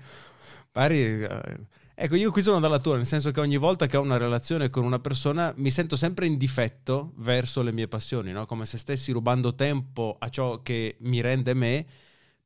pari... 0.71 1.23
Eh, 1.23 1.61
ecco, 1.95 2.15
io 2.15 2.31
qui 2.31 2.43
sono 2.43 2.61
dalla 2.61 2.79
tua, 2.79 2.97
nel 2.97 3.07
senso 3.07 3.31
che 3.31 3.41
ogni 3.41 3.57
volta 3.57 3.87
che 3.87 3.97
ho 3.97 4.03
una 4.03 4.17
relazione 4.17 4.71
con 4.71 4.85
una 4.85 4.99
persona 4.99 5.53
mi 5.57 5.71
sento 5.71 5.97
sempre 5.97 6.27
in 6.27 6.37
difetto 6.37 7.13
verso 7.17 7.63
le 7.63 7.73
mie 7.73 7.89
passioni, 7.89 8.33
no? 8.33 8.47
come 8.47 8.67
se 8.67 8.79
stessi 8.79 9.13
rubando 9.13 9.55
tempo 9.55 10.17
a 10.19 10.29
ciò 10.29 10.63
che 10.63 10.97
mi 11.01 11.21
rende 11.21 11.55
me 11.55 11.87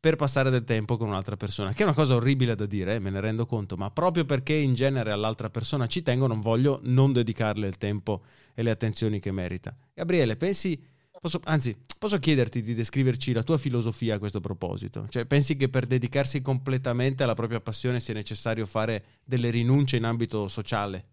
per 0.05 0.17
passare 0.17 0.51
del 0.51 0.65
tempo 0.65 0.99
con 0.99 1.09
un'altra 1.09 1.35
persona, 1.35 1.73
che 1.73 1.81
è 1.81 1.87
una 1.87 1.95
cosa 1.95 2.17
orribile 2.17 2.55
da 2.55 2.67
dire, 2.67 2.97
eh, 2.97 2.99
me 2.99 3.09
ne 3.09 3.21
rendo 3.21 3.47
conto, 3.47 3.75
ma 3.79 3.91
proprio 3.91 4.27
perché 4.27 4.53
in 4.53 4.75
genere 4.75 5.11
all'altra 5.13 5.49
persona 5.49 5.87
ci 5.87 6.03
tengo, 6.03 6.27
non 6.27 6.43
voglio 6.43 6.79
non 6.83 7.11
dedicarle 7.11 7.67
il 7.67 7.79
tempo 7.79 8.23
e 8.53 8.63
le 8.63 8.71
attenzioni 8.71 9.19
che 9.19 9.33
merita. 9.33 9.75
Gabriele, 9.95 10.37
pensi, 10.37 10.79
posso, 11.19 11.41
anzi, 11.45 11.75
posso 11.99 12.19
chiederti 12.19 12.61
di 12.61 12.75
descriverci 12.75 13.33
la 13.33 13.43
tua 13.43 13.57
filosofia 13.57 14.17
a 14.17 14.19
questo 14.19 14.41
proposito? 14.41 15.07
Cioè, 15.09 15.25
pensi 15.25 15.57
che 15.57 15.71
per 15.71 15.87
dedicarsi 15.87 16.43
completamente 16.43 17.23
alla 17.23 17.33
propria 17.33 17.63
passione 17.63 17.99
sia 17.99 18.13
necessario 18.13 18.67
fare 18.67 19.05
delle 19.25 19.49
rinunce 19.49 19.97
in 19.97 20.05
ambito 20.05 20.49
sociale? 20.49 21.07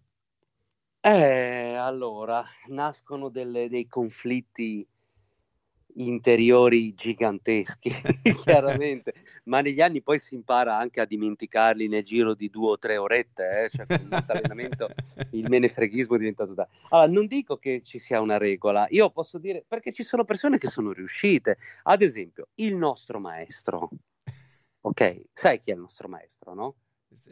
Eh, 1.00 1.76
allora, 1.76 2.44
nascono 2.68 3.30
delle, 3.30 3.70
dei 3.70 3.86
conflitti 3.86 4.86
interiori 5.94 6.94
giganteschi, 6.94 7.90
chiaramente, 8.42 9.14
ma 9.44 9.60
negli 9.60 9.80
anni 9.80 10.02
poi 10.02 10.18
si 10.18 10.34
impara 10.34 10.76
anche 10.76 11.00
a 11.00 11.04
dimenticarli 11.04 11.88
nel 11.88 12.04
giro 12.04 12.34
di 12.34 12.48
due 12.48 12.70
o 12.70 12.78
tre 12.78 12.96
orette, 12.96 13.64
eh? 13.64 13.70
cioè 13.70 13.86
con 13.86 14.06
molto 14.10 14.32
allenamento 14.32 14.88
il 15.30 15.48
menefreghismo 15.48 16.14
è 16.16 16.18
diventato 16.18 16.54
da... 16.54 16.66
Allora, 16.90 17.10
non 17.10 17.26
dico 17.26 17.56
che 17.56 17.82
ci 17.84 17.98
sia 17.98 18.20
una 18.20 18.38
regola, 18.38 18.86
io 18.90 19.10
posso 19.10 19.38
dire, 19.38 19.64
perché 19.66 19.92
ci 19.92 20.02
sono 20.02 20.24
persone 20.24 20.58
che 20.58 20.68
sono 20.68 20.92
riuscite, 20.92 21.58
ad 21.84 22.02
esempio, 22.02 22.48
il 22.54 22.76
nostro 22.76 23.18
maestro, 23.18 23.90
ok? 24.80 25.22
Sai 25.32 25.60
chi 25.60 25.70
è 25.70 25.74
il 25.74 25.80
nostro 25.80 26.08
maestro, 26.08 26.54
no? 26.54 26.74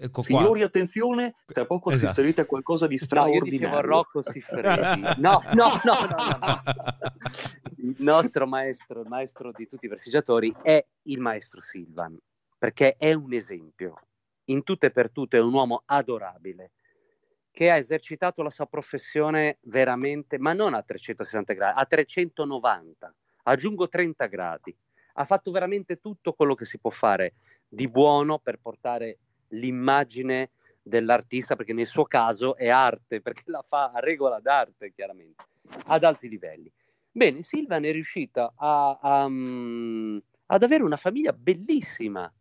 Ecco 0.03 0.23
Signori, 0.23 0.63
attenzione, 0.63 1.35
tra 1.47 1.67
poco 1.67 1.91
esatto. 1.91 2.07
assisterete 2.07 2.43
a 2.43 2.47
qualcosa 2.47 2.87
di 2.87 2.97
straordinario. 2.97 3.45
No, 3.45 3.53
io 3.53 3.59
dicevo 3.59 3.81
Rocco 3.81 4.23
Siffredi. 4.23 5.01
No, 5.19 5.43
no, 5.55 5.81
no, 5.85 5.95
no, 6.11 6.39
no, 6.41 6.61
Il 7.83 7.97
nostro 8.01 8.47
maestro, 8.47 9.01
il 9.01 9.09
maestro 9.09 9.53
di 9.53 9.67
tutti 9.67 9.87
i 9.87 9.89
prestigiatori, 9.89 10.55
è 10.63 10.85
il 11.05 11.19
maestro 11.19 11.63
Silvan, 11.63 12.15
perché 12.59 12.95
è 12.97 13.15
un 13.15 13.33
esempio. 13.33 13.95
In 14.51 14.65
tutto 14.65 14.85
e 14.85 14.91
per 14.91 15.11
tutto 15.11 15.37
è 15.37 15.41
un 15.41 15.55
uomo 15.55 15.83
adorabile, 15.87 16.73
che 17.51 17.71
ha 17.71 17.77
esercitato 17.77 18.43
la 18.43 18.51
sua 18.51 18.67
professione 18.67 19.59
veramente, 19.63 20.39
ma 20.39 20.53
non 20.53 20.75
a 20.75 20.83
360 20.83 21.55
gradi, 21.55 21.81
a 21.81 21.87
390, 21.87 23.15
aggiungo 23.45 23.89
30 23.89 24.27
gradi. 24.27 24.77
Ha 25.15 25.25
fatto 25.25 25.51
veramente 25.51 26.01
tutto 26.01 26.35
quello 26.35 26.55
che 26.55 26.67
si 26.67 26.79
può 26.79 26.91
fare 26.91 27.33
di 27.67 27.89
buono 27.89 28.39
per 28.41 28.59
portare 28.61 29.21
l'immagine 29.49 30.51
dell'artista, 30.83 31.57
perché 31.57 31.73
nel 31.73 31.87
suo 31.87 32.05
caso 32.05 32.57
è 32.57 32.69
arte, 32.69 33.23
perché 33.23 33.45
la 33.47 33.65
fa 33.67 33.91
a 33.95 34.01
regola 34.01 34.39
d'arte, 34.39 34.93
chiaramente, 34.93 35.43
ad 35.87 36.05
alti 36.05 36.29
livelli. 36.29 36.71
Bene, 37.13 37.43
Silvan 37.43 37.85
è 37.85 37.91
riuscita 37.93 38.53
a, 38.57 38.99
a, 39.01 39.25
um, 39.25 40.21
ad 40.47 40.63
avere 40.63 40.85
una 40.85 40.97
famiglia 40.97 41.33
bellissima, 41.33 42.33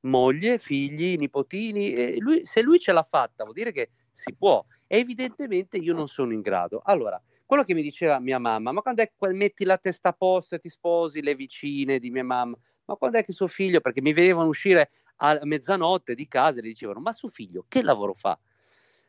moglie, 0.00 0.58
figli, 0.58 1.16
nipotini, 1.16 2.18
lui, 2.18 2.44
se 2.44 2.60
lui 2.62 2.78
ce 2.80 2.92
l'ha 2.92 3.02
fatta 3.04 3.44
vuol 3.44 3.54
dire 3.54 3.70
che 3.72 3.90
si 4.10 4.34
può, 4.34 4.64
evidentemente 4.88 5.76
io 5.76 5.94
non 5.94 6.08
sono 6.08 6.32
in 6.32 6.40
grado. 6.40 6.80
Allora, 6.84 7.22
quello 7.46 7.62
che 7.62 7.74
mi 7.74 7.82
diceva 7.82 8.18
mia 8.18 8.38
mamma, 8.38 8.72
ma 8.72 8.80
quando 8.82 9.02
è 9.02 9.12
che 9.16 9.32
metti 9.32 9.64
la 9.64 9.78
testa 9.78 10.08
a 10.08 10.12
posto 10.12 10.56
e 10.56 10.58
ti 10.58 10.68
sposi, 10.68 11.22
le 11.22 11.34
vicine 11.36 11.98
di 12.00 12.10
mia 12.10 12.24
mamma, 12.24 12.56
ma 12.86 12.96
quando 12.96 13.18
è 13.18 13.24
che 13.24 13.32
suo 13.32 13.46
figlio, 13.46 13.80
perché 13.80 14.00
mi 14.00 14.12
vedevano 14.12 14.48
uscire 14.48 14.90
a 15.18 15.38
mezzanotte 15.44 16.14
di 16.14 16.26
casa 16.26 16.58
e 16.58 16.62
le 16.62 16.68
dicevano, 16.68 16.98
ma 17.00 17.12
suo 17.12 17.28
figlio 17.28 17.64
che 17.68 17.82
lavoro 17.82 18.14
fa? 18.14 18.36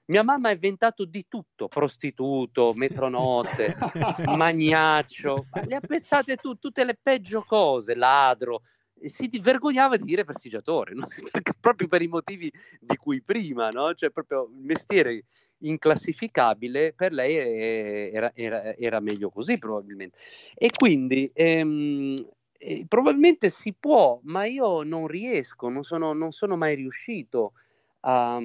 Mia 0.05 0.23
mamma 0.23 0.49
ha 0.49 0.51
inventato 0.51 1.05
di 1.05 1.25
tutto, 1.29 1.67
prostituto, 1.67 2.73
metronotte, 2.73 3.75
magnaccio, 4.35 5.45
le 5.67 5.75
ha 5.75 5.79
pensate 5.79 6.35
tu, 6.35 6.55
tutte 6.55 6.83
le 6.83 6.97
peggio 7.01 7.43
cose, 7.47 7.95
ladro, 7.95 8.63
si 9.05 9.29
vergognava 9.41 9.97
di 9.97 10.03
dire 10.03 10.23
prestigiatore, 10.23 10.93
no? 10.93 11.07
proprio 11.59 11.87
per 11.87 12.01
i 12.01 12.07
motivi 12.07 12.51
di 12.79 12.95
cui 12.97 13.21
prima, 13.21 13.69
no? 13.69 13.93
cioè 13.93 14.09
proprio 14.09 14.49
il 14.53 14.63
mestiere 14.63 15.25
inclassificabile 15.59 16.93
per 16.93 17.13
lei 17.13 18.11
era, 18.11 18.31
era, 18.33 18.75
era 18.75 18.99
meglio 18.99 19.29
così 19.29 19.57
probabilmente. 19.57 20.17
E 20.55 20.69
quindi 20.75 21.29
ehm, 21.33 22.15
eh, 22.57 22.85
probabilmente 22.87 23.49
si 23.49 23.73
può, 23.73 24.19
ma 24.23 24.45
io 24.45 24.83
non 24.83 25.07
riesco, 25.07 25.69
non 25.69 25.83
sono, 25.83 26.13
non 26.13 26.31
sono 26.31 26.57
mai 26.57 26.75
riuscito 26.75 27.53
a, 28.01 28.39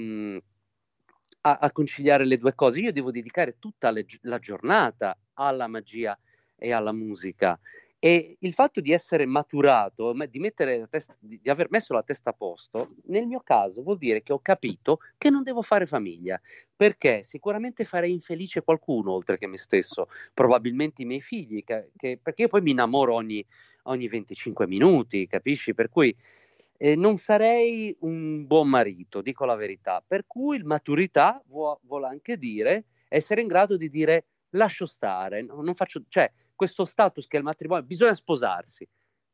a, 1.46 1.58
a, 1.60 1.72
conciliare 1.72 2.24
le 2.24 2.38
due 2.38 2.54
cose. 2.54 2.80
Io 2.80 2.92
devo 2.92 3.10
dedicare 3.10 3.56
tutta 3.58 3.90
le, 3.90 4.04
la 4.22 4.38
giornata 4.38 5.16
alla 5.34 5.68
magia 5.68 6.18
e 6.56 6.72
alla 6.72 6.92
musica 6.92 7.58
e 7.98 8.36
il 8.40 8.52
fatto 8.52 8.80
di 8.80 8.92
essere 8.92 9.24
maturato, 9.26 10.14
di, 10.28 10.52
testa, 10.88 11.16
di, 11.18 11.40
aver 11.48 11.68
messo 11.70 11.94
la 11.94 12.02
testa 12.02 12.30
a 12.30 12.34
posto, 12.34 12.94
nel 13.06 13.26
mio 13.26 13.40
caso 13.40 13.82
vuol 13.82 13.96
dire 13.96 14.22
che 14.22 14.32
ho 14.32 14.38
capito 14.40 14.98
che 15.16 15.30
non 15.30 15.42
devo 15.42 15.62
fare 15.62 15.86
famiglia, 15.86 16.40
perché 16.74 17.22
sicuramente 17.22 17.84
farei 17.84 18.12
infelice 18.12 18.62
qualcuno 18.62 19.12
oltre 19.12 19.38
che 19.38 19.46
me 19.46 19.56
stesso, 19.56 20.08
probabilmente 20.34 21.02
i 21.02 21.04
miei 21.06 21.22
figli, 21.22 21.64
che, 21.64 21.90
che, 21.96 22.18
perché 22.22 22.42
io 22.42 22.48
poi 22.48 22.60
mi 22.60 22.72
innamoro 22.72 23.14
ogni, 23.14 23.44
ogni 23.84 24.08
25 24.08 24.66
minuti, 24.66 25.26
capisci? 25.26 25.74
Per 25.74 25.88
cui 25.88 26.14
eh, 26.78 26.94
non 26.96 27.16
sarei 27.16 27.96
un 28.00 28.46
buon 28.46 28.68
marito, 28.68 29.20
dico 29.20 29.44
la 29.44 29.54
verità. 29.54 30.02
Per 30.06 30.26
cui 30.26 30.62
maturità 30.62 31.42
vuol, 31.46 31.78
vuol 31.82 32.04
anche 32.04 32.36
dire 32.36 32.84
essere 33.08 33.40
in 33.40 33.46
grado 33.46 33.76
di 33.76 33.88
dire 33.88 34.26
lascio 34.50 34.86
stare, 34.86 35.42
non 35.42 35.74
faccio, 35.74 36.02
cioè, 36.08 36.30
questo 36.54 36.84
status 36.84 37.26
che 37.26 37.36
è 37.36 37.38
il 37.40 37.44
matrimonio, 37.44 37.84
bisogna 37.84 38.14
sposarsi. 38.14 38.88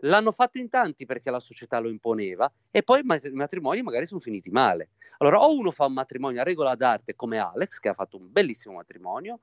L'hanno 0.04 0.32
fatto 0.32 0.58
in 0.58 0.68
tanti 0.68 1.06
perché 1.06 1.30
la 1.30 1.38
società 1.38 1.78
lo 1.78 1.88
imponeva 1.88 2.52
e 2.72 2.82
poi 2.82 3.00
i 3.00 3.30
matrimoni 3.32 3.82
magari 3.82 4.06
sono 4.06 4.20
finiti 4.20 4.50
male. 4.50 4.90
Allora 5.18 5.38
o 5.38 5.56
uno 5.56 5.70
fa 5.70 5.84
un 5.84 5.92
matrimonio 5.92 6.40
a 6.40 6.44
regola 6.44 6.75
d'arte 6.75 7.14
come 7.14 7.38
Alex 7.38 7.78
che 7.78 7.88
ha 7.88 7.94
fatto 7.94 8.16
un 8.16 8.32
bellissimo 8.32 8.75
matrimonio 8.75 9.38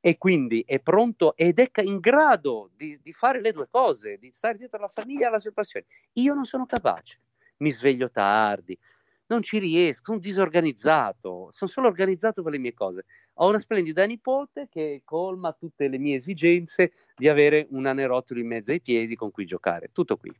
e 0.00 0.16
quindi 0.16 0.64
è 0.66 0.80
pronto 0.80 1.36
ed 1.36 1.58
è 1.58 1.70
in 1.82 1.98
grado 1.98 2.70
di, 2.74 2.98
di 3.02 3.12
fare 3.12 3.42
le 3.42 3.52
due 3.52 3.68
cose, 3.68 4.16
di 4.16 4.30
stare 4.32 4.56
dietro 4.56 4.78
alla 4.78 4.88
famiglia 4.88 5.24
e 5.24 5.28
alla 5.28 5.38
sua 5.38 5.52
passione. 5.52 5.84
Io 6.14 6.32
non 6.32 6.46
sono 6.46 6.64
capace, 6.64 7.20
mi 7.60 7.70
sveglio 7.70 8.10
tardi, 8.10 8.76
non 9.26 9.42
ci 9.42 9.58
riesco, 9.58 10.06
sono 10.06 10.18
disorganizzato, 10.18 11.48
sono 11.50 11.70
solo 11.70 11.88
organizzato 11.88 12.42
per 12.42 12.52
le 12.52 12.58
mie 12.58 12.74
cose. 12.74 13.04
Ho 13.34 13.48
una 13.48 13.58
splendida 13.58 14.04
nipote 14.04 14.68
che 14.68 15.02
colma 15.04 15.52
tutte 15.52 15.88
le 15.88 15.98
mie 15.98 16.16
esigenze 16.16 16.92
di 17.16 17.28
avere 17.28 17.66
un 17.70 17.86
anerottolo 17.86 18.40
in 18.40 18.48
mezzo 18.48 18.72
ai 18.72 18.80
piedi 18.80 19.14
con 19.14 19.30
cui 19.30 19.46
giocare. 19.46 19.90
Tutto 19.92 20.16
qui. 20.16 20.32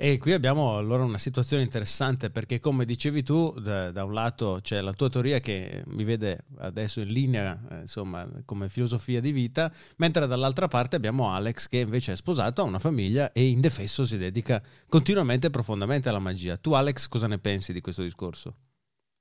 E 0.00 0.16
qui 0.18 0.32
abbiamo 0.32 0.76
allora 0.76 1.02
una 1.02 1.18
situazione 1.18 1.64
interessante 1.64 2.30
perché 2.30 2.60
come 2.60 2.84
dicevi 2.84 3.24
tu, 3.24 3.50
da, 3.58 3.90
da 3.90 4.04
un 4.04 4.12
lato 4.12 4.60
c'è 4.62 4.80
la 4.80 4.92
tua 4.92 5.10
teoria 5.10 5.40
che 5.40 5.82
mi 5.86 6.04
vede 6.04 6.44
adesso 6.58 7.00
in 7.00 7.08
linea, 7.08 7.60
eh, 7.68 7.80
insomma, 7.80 8.24
come 8.44 8.68
filosofia 8.68 9.20
di 9.20 9.32
vita, 9.32 9.72
mentre 9.96 10.28
dall'altra 10.28 10.68
parte 10.68 10.94
abbiamo 10.94 11.34
Alex 11.34 11.66
che 11.66 11.78
invece 11.78 12.12
è 12.12 12.16
sposato, 12.16 12.60
ha 12.60 12.64
una 12.64 12.78
famiglia 12.78 13.32
e 13.32 13.48
indefesso 13.48 14.06
si 14.06 14.16
dedica 14.16 14.62
continuamente 14.88 15.48
e 15.48 15.50
profondamente 15.50 16.08
alla 16.08 16.20
magia. 16.20 16.56
Tu 16.56 16.74
Alex 16.74 17.08
cosa 17.08 17.26
ne 17.26 17.38
pensi 17.40 17.72
di 17.72 17.80
questo 17.80 18.04
discorso? 18.04 18.67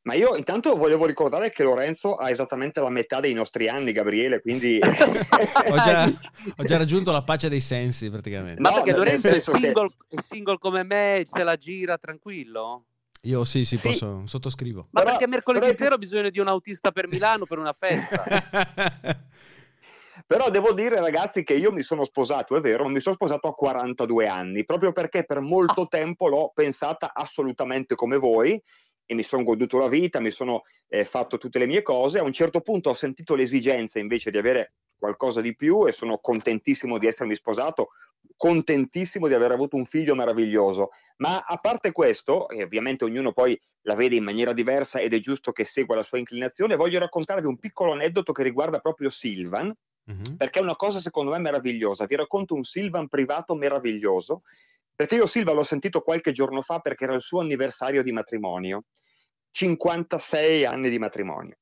Ma 0.08 0.14
io 0.14 0.38
intanto 0.38 0.78
volevo 0.78 1.06
ricordare 1.06 1.52
che 1.52 1.64
Lorenzo 1.64 2.16
ha 2.16 2.30
esattamente 2.30 2.80
la 2.80 2.88
metà 2.88 3.20
dei 3.20 3.34
nostri 3.34 3.68
anni, 3.68 3.92
Gabriele, 3.92 4.40
quindi... 4.40 4.80
ho, 4.80 5.80
già, 5.80 6.06
ho, 6.56 6.64
già, 6.64 6.78
raggiunto 6.78 7.12
la 7.12 7.24
pace 7.24 7.50
dei 7.50 7.60
sensi 7.60 8.10
praticamente. 8.10 8.62
Ma 8.62 8.70
no, 8.70 8.76
perché 8.76 8.98
Lorenzo 8.98 9.28
è 9.28 9.40
single, 9.42 9.90
che... 10.08 10.16
è 10.16 10.22
single, 10.22 10.60
come 10.60 10.84
me, 10.84 11.24
se 11.26 11.44
la 11.44 11.58
gira 11.58 11.98
tranquillo? 11.98 12.86
Io 13.24 13.44
sì, 13.44 13.66
sì, 13.66 13.76
sì. 13.76 13.90
posso, 13.90 14.22
sottoscrivo. 14.24 14.88
Ma 14.92 15.02
però, 15.02 15.12
perché 15.12 15.28
mercoledì 15.28 15.66
però... 15.66 15.78
sera 15.78 15.96
ho 15.96 15.98
bisogno 15.98 16.30
di 16.30 16.40
un 16.40 16.48
autista 16.48 16.94
per 16.94 17.10
Milano 17.10 17.44
per 17.44 17.60
una 17.60 17.76
festa? 17.78 18.24
Però 20.26 20.50
devo 20.50 20.74
dire, 20.74 21.00
ragazzi, 21.00 21.44
che 21.46 21.54
io 21.54 21.72
mi 21.72 21.84
sono 21.84 22.04
sposato, 22.04 22.58
è 22.58 22.60
vero, 22.60 22.84
ma 22.84 22.90
mi 22.90 23.00
sono 23.00 23.16
sposato 23.16 23.48
a 23.48 23.54
42 23.54 24.28
anni, 24.28 24.66
proprio 24.66 24.92
perché 24.92 25.24
per 25.24 25.40
molto 25.40 25.84
ah. 25.84 25.88
tempo 25.88 26.28
l'ho 26.28 26.52
pensata 26.54 27.14
assolutamente 27.14 27.96
come 27.96 28.18
voi 28.18 28.62
e 29.08 29.16
mi 29.16 29.24
sono 29.24 29.44
goduto 29.44 29.80
la 29.80 29.88
vita, 29.88 30.20
mi 30.20 30.32
sono 30.32 30.64
eh, 30.90 31.06
fatto 31.06 31.38
tutte 31.38 31.58
le 31.58 31.66
mie 31.66 31.82
cose. 31.82 32.20
A 32.20 32.24
un 32.24 32.34
certo 32.34 32.62
punto 32.62 32.92
ho 32.92 32.94
sentito 32.94 33.34
l'esigenza 33.34 33.98
invece 33.98 34.30
di 34.30 34.38
avere 34.38 34.74
qualcosa 34.98 35.42
di 35.42 35.56
più 35.56 35.88
e 35.88 35.94
sono 35.94 36.20
contentissimo 36.20 36.98
di 36.98 37.08
essermi 37.08 37.36
sposato, 37.36 37.90
contentissimo 38.36 39.28
di 39.28 39.34
aver 39.34 39.52
avuto 39.52 39.78
un 39.78 39.86
figlio 39.86 40.14
meraviglioso. 40.14 40.90
Ma 41.18 41.42
a 41.42 41.58
parte 41.58 41.92
questo, 41.92 42.50
e 42.50 42.64
ovviamente 42.64 43.06
ognuno 43.06 43.32
poi 43.32 43.60
la 43.84 43.96
vede 43.96 44.16
in 44.16 44.24
maniera 44.24 44.52
diversa 44.52 45.00
ed 45.00 45.14
è 45.14 45.20
giusto 45.20 45.54
che 45.54 45.64
segua 45.64 45.96
la 45.96 46.04
sua 46.04 46.18
inclinazione, 46.18 46.76
voglio 46.76 47.00
raccontarvi 47.00 47.48
un 47.48 47.58
piccolo 47.58 47.94
aneddoto 47.94 48.34
che 48.34 48.44
riguarda 48.44 48.80
proprio 48.80 49.10
Silvan, 49.10 49.74
mm-hmm. 50.12 50.36
perché 50.36 50.60
è 50.60 50.64
una 50.64 50.76
cosa 50.76 51.00
secondo 51.00 51.32
me 51.32 51.40
meravigliosa. 51.40 52.06
Vi 52.06 52.16
racconto 52.16 52.54
un 52.56 52.64
Silvan 52.64 53.08
privato 53.08 53.56
meraviglioso 53.56 54.42
perché 54.98 55.14
io 55.14 55.28
Silva 55.28 55.54
l'ho 55.54 55.64
sentito 55.64 56.02
qualche 56.02 56.32
giorno 56.32 56.64
fa 56.64 56.80
perché 56.80 57.04
era 57.04 57.14
il 57.14 57.22
suo 57.22 57.40
anniversario 57.40 58.02
di 58.02 58.12
matrimonio, 58.12 58.86
56 59.52 60.66
anni 60.66 60.90
di 60.90 60.98
matrimonio. 60.98 61.58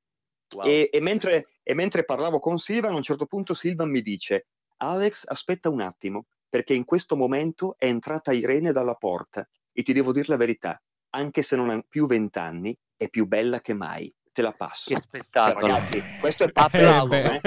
Wow. 0.55 0.65
E, 0.65 0.89
e, 0.89 1.01
mentre, 1.01 1.49
e 1.61 1.73
mentre 1.73 2.05
parlavo 2.05 2.39
con 2.39 2.57
Silva, 2.57 2.87
a 2.87 2.95
un 2.95 3.01
certo 3.01 3.25
punto 3.25 3.53
Silva 3.53 3.83
mi 3.85 4.01
dice, 4.01 4.47
Alex, 4.77 5.25
aspetta 5.27 5.69
un 5.69 5.81
attimo, 5.81 6.27
perché 6.47 6.73
in 6.73 6.85
questo 6.85 7.17
momento 7.17 7.75
è 7.77 7.87
entrata 7.87 8.31
Irene 8.31 8.71
dalla 8.71 8.95
porta 8.95 9.45
e 9.73 9.83
ti 9.83 9.91
devo 9.91 10.13
dire 10.13 10.27
la 10.29 10.37
verità, 10.37 10.81
anche 11.09 11.41
se 11.41 11.57
non 11.57 11.69
ha 11.69 11.83
più 11.85 12.07
vent'anni, 12.07 12.73
è 12.95 13.09
più 13.09 13.25
bella 13.25 13.59
che 13.59 13.73
mai. 13.73 14.13
Te 14.31 14.43
la 14.43 14.53
passo. 14.53 14.93
Che 14.93 14.99
spettacolo. 14.99 15.67
Cioè, 15.67 15.77
ragazzi, 15.77 16.03
questo 16.21 16.43
è 16.45 16.51
pazzesco. 16.53 17.11
Eh? 17.11 17.41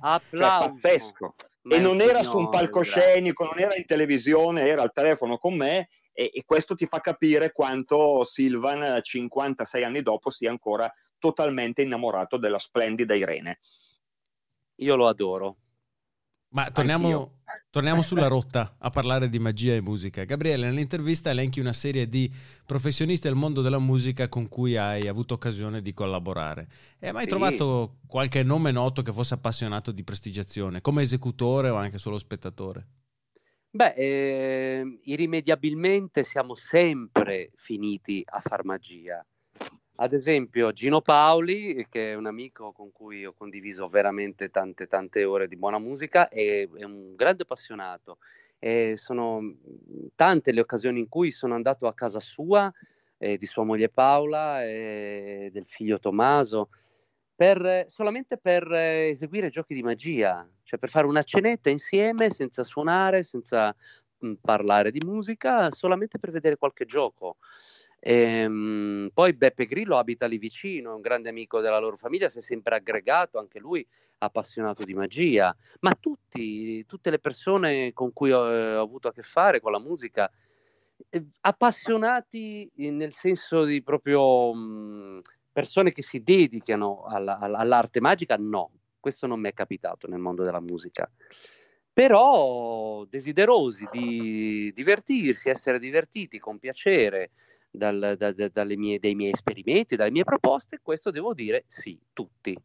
Applauso. 0.00 0.36
Cioè, 0.36 0.58
pazzesco 0.58 1.34
e 1.62 1.78
non 1.78 2.00
era 2.00 2.22
su 2.22 2.38
un 2.38 2.48
palcoscenico, 2.48 3.44
non 3.44 3.58
era 3.58 3.74
in 3.74 3.84
televisione, 3.84 4.66
era 4.66 4.82
al 4.82 4.92
telefono 4.92 5.36
con 5.36 5.54
me 5.54 5.88
e, 6.12 6.30
e, 6.32 6.42
questo 6.44 6.74
ti 6.74 6.86
fa 6.86 7.00
capire 7.00 7.52
quanto 7.52 8.24
Silvan 8.24 9.00
56 9.02 9.84
anni 9.84 10.02
dopo 10.02 10.30
sia 10.30 10.50
ancora 10.50 10.92
totalmente 11.18 11.82
innamorato 11.82 12.38
della 12.38 12.58
splendida 12.58 13.14
Irene. 13.14 13.60
Io 14.76 14.96
lo 14.96 15.06
adoro. 15.06 15.56
Ma 16.52 16.68
torniamo, 16.70 17.42
torniamo, 17.70 18.02
sulla 18.02 18.26
rotta 18.26 18.74
a 18.78 18.90
parlare 18.90 19.28
di 19.28 19.38
magia 19.38 19.74
e 19.74 19.80
musica. 19.80 20.24
Gabriele, 20.24 20.66
nell'intervista 20.66 21.30
elenchi 21.30 21.60
una 21.60 21.72
serie 21.72 22.08
di 22.08 22.32
professionisti 22.66 23.28
del 23.28 23.36
mondo 23.36 23.62
della 23.62 23.78
musica 23.78 24.28
con 24.28 24.48
cui 24.48 24.76
hai 24.76 25.06
avuto 25.06 25.34
occasione 25.34 25.80
di 25.80 25.92
collaborare. 25.92 26.68
E 26.98 27.06
hai 27.06 27.12
mai 27.12 27.24
sì. 27.24 27.28
trovato 27.28 27.98
qualche 28.06 28.42
nome 28.42 28.72
noto 28.72 29.02
che 29.02 29.12
fosse 29.12 29.34
appassionato 29.34 29.92
di 29.92 30.02
prestigiazione, 30.02 30.80
come 30.80 31.02
esecutore 31.02 31.68
o 31.68 31.76
anche 31.76 31.98
solo 31.98 32.18
spettatore? 32.18 32.86
Beh, 33.70 33.94
eh, 33.94 34.98
irrimediabilmente 35.04 36.24
siamo 36.24 36.56
sempre 36.56 37.52
finiti 37.54 38.24
a 38.24 38.40
far 38.40 38.64
magia. 38.64 39.24
Ad 40.02 40.14
esempio 40.14 40.72
Gino 40.72 41.02
Paoli, 41.02 41.86
che 41.90 42.12
è 42.12 42.14
un 42.14 42.24
amico 42.24 42.72
con 42.72 42.90
cui 42.90 43.26
ho 43.26 43.34
condiviso 43.34 43.86
veramente 43.88 44.48
tante 44.48 44.86
tante 44.86 45.24
ore 45.24 45.46
di 45.46 45.56
buona 45.58 45.78
musica, 45.78 46.30
è, 46.30 46.66
è 46.66 46.84
un 46.84 47.14
grande 47.14 47.42
appassionato. 47.42 48.16
E 48.58 48.94
sono 48.96 49.56
tante 50.14 50.52
le 50.52 50.60
occasioni 50.60 51.00
in 51.00 51.08
cui 51.10 51.30
sono 51.30 51.54
andato 51.54 51.86
a 51.86 51.92
casa 51.92 52.18
sua, 52.18 52.72
eh, 53.18 53.36
di 53.36 53.44
sua 53.44 53.64
moglie 53.64 53.90
Paola 53.90 54.64
e 54.64 55.50
del 55.52 55.66
figlio 55.66 55.98
Tommaso, 55.98 56.70
per, 57.34 57.84
solamente 57.88 58.38
per 58.38 58.72
eseguire 58.72 59.50
giochi 59.50 59.74
di 59.74 59.82
magia, 59.82 60.48
cioè 60.62 60.78
per 60.78 60.88
fare 60.88 61.06
una 61.06 61.24
cenetta 61.24 61.68
insieme 61.68 62.30
senza 62.30 62.64
suonare, 62.64 63.22
senza 63.22 63.74
mh, 64.18 64.32
parlare 64.40 64.90
di 64.90 65.00
musica, 65.04 65.70
solamente 65.70 66.18
per 66.18 66.30
vedere 66.30 66.56
qualche 66.56 66.86
gioco. 66.86 67.36
Ehm, 68.00 69.10
poi 69.12 69.34
Beppe 69.34 69.66
Grillo 69.66 69.98
abita 69.98 70.26
lì 70.26 70.38
vicino, 70.38 70.92
è 70.92 70.94
un 70.94 71.02
grande 71.02 71.28
amico 71.28 71.60
della 71.60 71.78
loro 71.78 71.96
famiglia, 71.96 72.30
si 72.30 72.38
è 72.38 72.42
sempre 72.42 72.76
aggregato, 72.76 73.38
anche 73.38 73.58
lui 73.58 73.86
appassionato 74.18 74.84
di 74.84 74.94
magia, 74.94 75.54
ma 75.80 75.94
tutti, 75.94 76.84
tutte 76.86 77.10
le 77.10 77.18
persone 77.18 77.92
con 77.92 78.12
cui 78.12 78.32
ho, 78.32 78.50
eh, 78.50 78.76
ho 78.76 78.82
avuto 78.82 79.08
a 79.08 79.12
che 79.12 79.22
fare 79.22 79.60
con 79.60 79.72
la 79.72 79.78
musica, 79.78 80.30
eh, 81.08 81.24
appassionati 81.40 82.70
nel 82.76 83.12
senso 83.12 83.64
di 83.64 83.82
proprio 83.82 84.52
mh, 84.54 85.20
persone 85.52 85.92
che 85.92 86.02
si 86.02 86.22
dedicano 86.22 87.04
alla, 87.04 87.38
all'arte 87.38 88.00
magica, 88.00 88.36
no, 88.38 88.72
questo 88.98 89.26
non 89.26 89.40
mi 89.40 89.48
è 89.48 89.52
capitato 89.52 90.06
nel 90.08 90.20
mondo 90.20 90.42
della 90.42 90.60
musica. 90.60 91.10
Però 91.92 93.04
desiderosi 93.04 93.86
di 93.90 94.72
divertirsi, 94.72 95.48
essere 95.50 95.78
divertiti 95.78 96.38
con 96.38 96.58
piacere 96.58 97.30
dal, 97.70 98.16
da, 98.18 98.32
da, 98.32 98.64
mie, 98.64 98.98
dai 98.98 99.14
miei 99.14 99.32
esperimenti, 99.32 99.96
dalle 99.96 100.10
mie 100.10 100.24
proposte, 100.24 100.80
questo 100.82 101.10
devo 101.10 101.34
dire 101.34 101.64
sì, 101.66 101.98
tutti. 102.12 102.56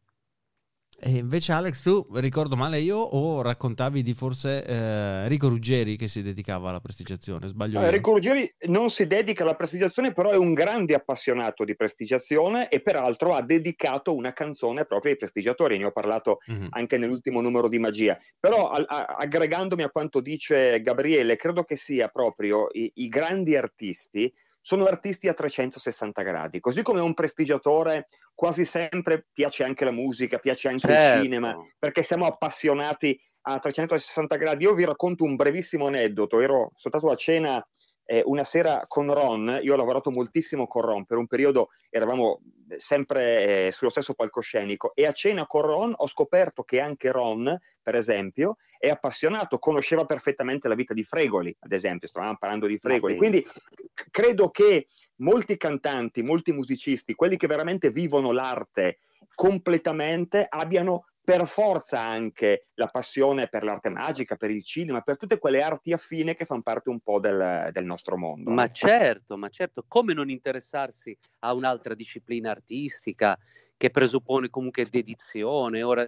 E 0.97 1.09
invece 1.17 1.51
Alex, 1.51 1.81
tu 1.81 2.07
ricordo 2.13 2.55
male 2.55 2.79
io 2.79 2.97
o 2.97 3.41
raccontavi 3.41 4.01
di 4.01 4.13
forse 4.13 4.63
eh, 4.65 5.27
Rico 5.27 5.49
Ruggeri 5.49 5.97
che 5.97 6.07
si 6.07 6.23
dedicava 6.23 6.69
alla 6.69 6.79
prestigiazione? 6.79 7.47
Sbaglio 7.47 7.81
eh, 7.81 7.91
Rico 7.91 8.13
Ruggeri 8.13 8.49
non 8.67 8.89
si 8.89 9.05
dedica 9.05 9.43
alla 9.43 9.55
prestigiazione, 9.55 10.13
però 10.13 10.31
è 10.31 10.37
un 10.37 10.53
grande 10.53 10.93
appassionato 10.93 11.65
di 11.65 11.75
prestigiazione 11.75 12.69
e 12.69 12.81
peraltro 12.81 13.33
ha 13.33 13.41
dedicato 13.41 14.15
una 14.15 14.31
canzone 14.31 14.85
proprio 14.85 15.11
ai 15.11 15.17
prestigiatori. 15.17 15.77
Ne 15.77 15.85
ho 15.85 15.91
parlato 15.91 16.39
mm-hmm. 16.49 16.67
anche 16.69 16.97
nell'ultimo 16.97 17.41
numero 17.41 17.67
di 17.67 17.77
Magia. 17.77 18.17
Però 18.39 18.69
a, 18.69 18.81
a, 18.87 19.05
aggregandomi 19.17 19.83
a 19.83 19.89
quanto 19.89 20.21
dice 20.21 20.81
Gabriele, 20.81 21.35
credo 21.35 21.63
che 21.63 21.75
sia 21.75 22.07
proprio 22.07 22.67
i, 22.71 22.89
i 22.95 23.09
grandi 23.09 23.57
artisti 23.57 24.33
sono 24.65 24.85
artisti 24.85 25.27
a 25.27 25.35
360 25.35 26.23
gradi, 26.23 26.59
così 26.59 26.81
come 26.81 26.99
un 26.99 27.13
prestigiatore 27.13 28.07
quasi 28.33 28.65
sempre 28.65 29.27
piace 29.31 29.63
anche 29.63 29.85
la 29.85 29.91
musica, 29.91 30.39
piace 30.39 30.69
anche 30.69 30.87
certo. 30.87 31.17
il 31.17 31.23
cinema, 31.23 31.55
perché 31.77 32.01
siamo 32.01 32.25
appassionati 32.25 33.15
a 33.41 33.59
360 33.59 34.35
gradi. 34.37 34.63
Io 34.63 34.73
vi 34.73 34.83
racconto 34.83 35.23
un 35.23 35.35
brevissimo 35.35 35.85
aneddoto, 35.85 36.39
ero 36.39 36.71
soltanto 36.73 37.11
a 37.11 37.15
cena 37.15 37.63
eh, 38.05 38.23
una 38.25 38.43
sera 38.43 38.85
con 38.87 39.13
Ron, 39.13 39.59
io 39.61 39.75
ho 39.75 39.77
lavorato 39.77 40.09
moltissimo 40.09 40.65
con 40.65 40.81
Ron, 40.81 41.05
per 41.05 41.19
un 41.19 41.27
periodo 41.27 41.69
eravamo 41.91 42.41
sempre 42.75 43.67
eh, 43.67 43.71
sullo 43.71 43.91
stesso 43.91 44.15
palcoscenico 44.15 44.95
e 44.95 45.05
a 45.05 45.11
cena 45.11 45.45
con 45.45 45.61
Ron 45.61 45.93
ho 45.95 46.07
scoperto 46.07 46.63
che 46.63 46.81
anche 46.81 47.11
Ron, 47.11 47.55
per 47.85 47.93
esempio, 47.93 48.57
è 48.79 48.89
appassionato, 48.89 49.59
conosceva 49.59 50.05
perfettamente 50.05 50.67
la 50.67 50.73
vita 50.73 50.95
di 50.95 51.03
Fregoli, 51.03 51.55
ad 51.59 51.71
esempio, 51.71 52.07
stavamo 52.07 52.35
parlando 52.35 52.65
di 52.65 52.79
Fregoli, 52.79 53.15
quindi 53.15 53.43
c- 53.43 54.07
credo 54.09 54.49
che 54.49 54.87
molti 55.17 55.55
cantanti, 55.55 56.23
molti 56.23 56.51
musicisti, 56.51 57.13
quelli 57.13 57.37
che 57.37 57.45
veramente 57.45 57.91
vivono 57.91 58.31
l'arte 58.31 58.97
completamente, 59.35 60.47
abbiano 60.49 61.05
per 61.23 61.45
forza 61.47 61.99
anche 61.99 62.69
la 62.73 62.87
passione 62.87 63.49
per 63.49 63.63
l'arte 63.63 63.89
magica, 63.89 64.35
per 64.35 64.49
il 64.49 64.63
cinema, 64.63 65.01
per 65.01 65.17
tutte 65.17 65.37
quelle 65.37 65.61
arti 65.61 65.93
affine 65.93 66.33
che 66.33 66.45
fanno 66.45 66.63
parte 66.63 66.89
un 66.89 67.01
po' 67.01 67.19
del, 67.19 67.69
del 67.71 67.85
nostro 67.85 68.17
mondo. 68.17 68.49
Ma 68.49 68.71
certo, 68.71 69.37
ma 69.37 69.49
certo, 69.49 69.85
come 69.87 70.13
non 70.13 70.31
interessarsi 70.31 71.15
a 71.41 71.53
un'altra 71.53 71.93
disciplina 71.93 72.49
artistica 72.49 73.37
che 73.77 73.89
presuppone 73.91 74.49
comunque 74.49 74.85
dedizione? 74.85 75.83
Ora, 75.83 76.07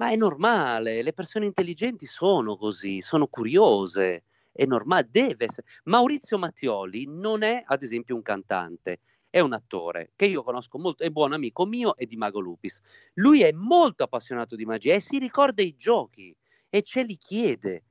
ma 0.00 0.10
è 0.10 0.16
normale, 0.16 1.02
le 1.02 1.12
persone 1.12 1.44
intelligenti 1.44 2.06
sono 2.06 2.56
così, 2.56 3.02
sono 3.02 3.26
curiose, 3.26 4.24
è 4.50 4.64
normale, 4.64 5.06
deve 5.10 5.44
essere. 5.44 5.66
Maurizio 5.84 6.38
Mattioli 6.38 7.04
non 7.06 7.42
è, 7.42 7.62
ad 7.66 7.82
esempio, 7.82 8.14
un 8.14 8.22
cantante, 8.22 9.00
è 9.28 9.40
un 9.40 9.52
attore 9.52 10.12
che 10.16 10.24
io 10.24 10.42
conosco 10.42 10.78
molto, 10.78 11.02
è 11.02 11.10
buon 11.10 11.34
amico 11.34 11.66
mio 11.66 11.94
e 11.96 12.06
di 12.06 12.16
Mago 12.16 12.40
Lupis. 12.40 12.80
Lui 13.14 13.42
è 13.42 13.52
molto 13.52 14.02
appassionato 14.02 14.56
di 14.56 14.64
magia 14.64 14.94
e 14.94 15.00
si 15.00 15.18
ricorda 15.18 15.60
i 15.60 15.76
giochi 15.76 16.34
e 16.70 16.82
ce 16.82 17.02
li 17.02 17.18
chiede. 17.18 17.82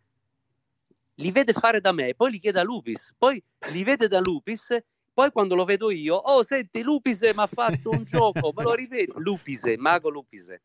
Li 1.14 1.32
vede 1.32 1.54
fare 1.54 1.80
da 1.80 1.92
me, 1.92 2.16
poi 2.16 2.32
li 2.32 2.40
chiede 2.40 2.60
a 2.60 2.64
Lupis, 2.64 3.14
poi 3.20 3.42
li 3.72 3.84
vede 3.84 4.08
da 4.08 4.20
Lupis, 4.20 4.76
poi 5.14 5.32
quando 5.32 5.54
lo 5.54 5.64
vedo 5.64 5.92
io, 5.92 6.16
oh 6.16 6.42
senti 6.42 6.82
Lupise 6.82 7.36
mi 7.36 7.42
ha 7.42 7.48
fatto 7.48 7.92
un 7.92 8.04
gioco, 8.04 8.52
me 8.56 8.64
lo 8.64 8.74
rivedi? 8.74 9.12
Lupise, 9.18 9.78
Mago 9.78 10.10
Lupise. 10.10 10.62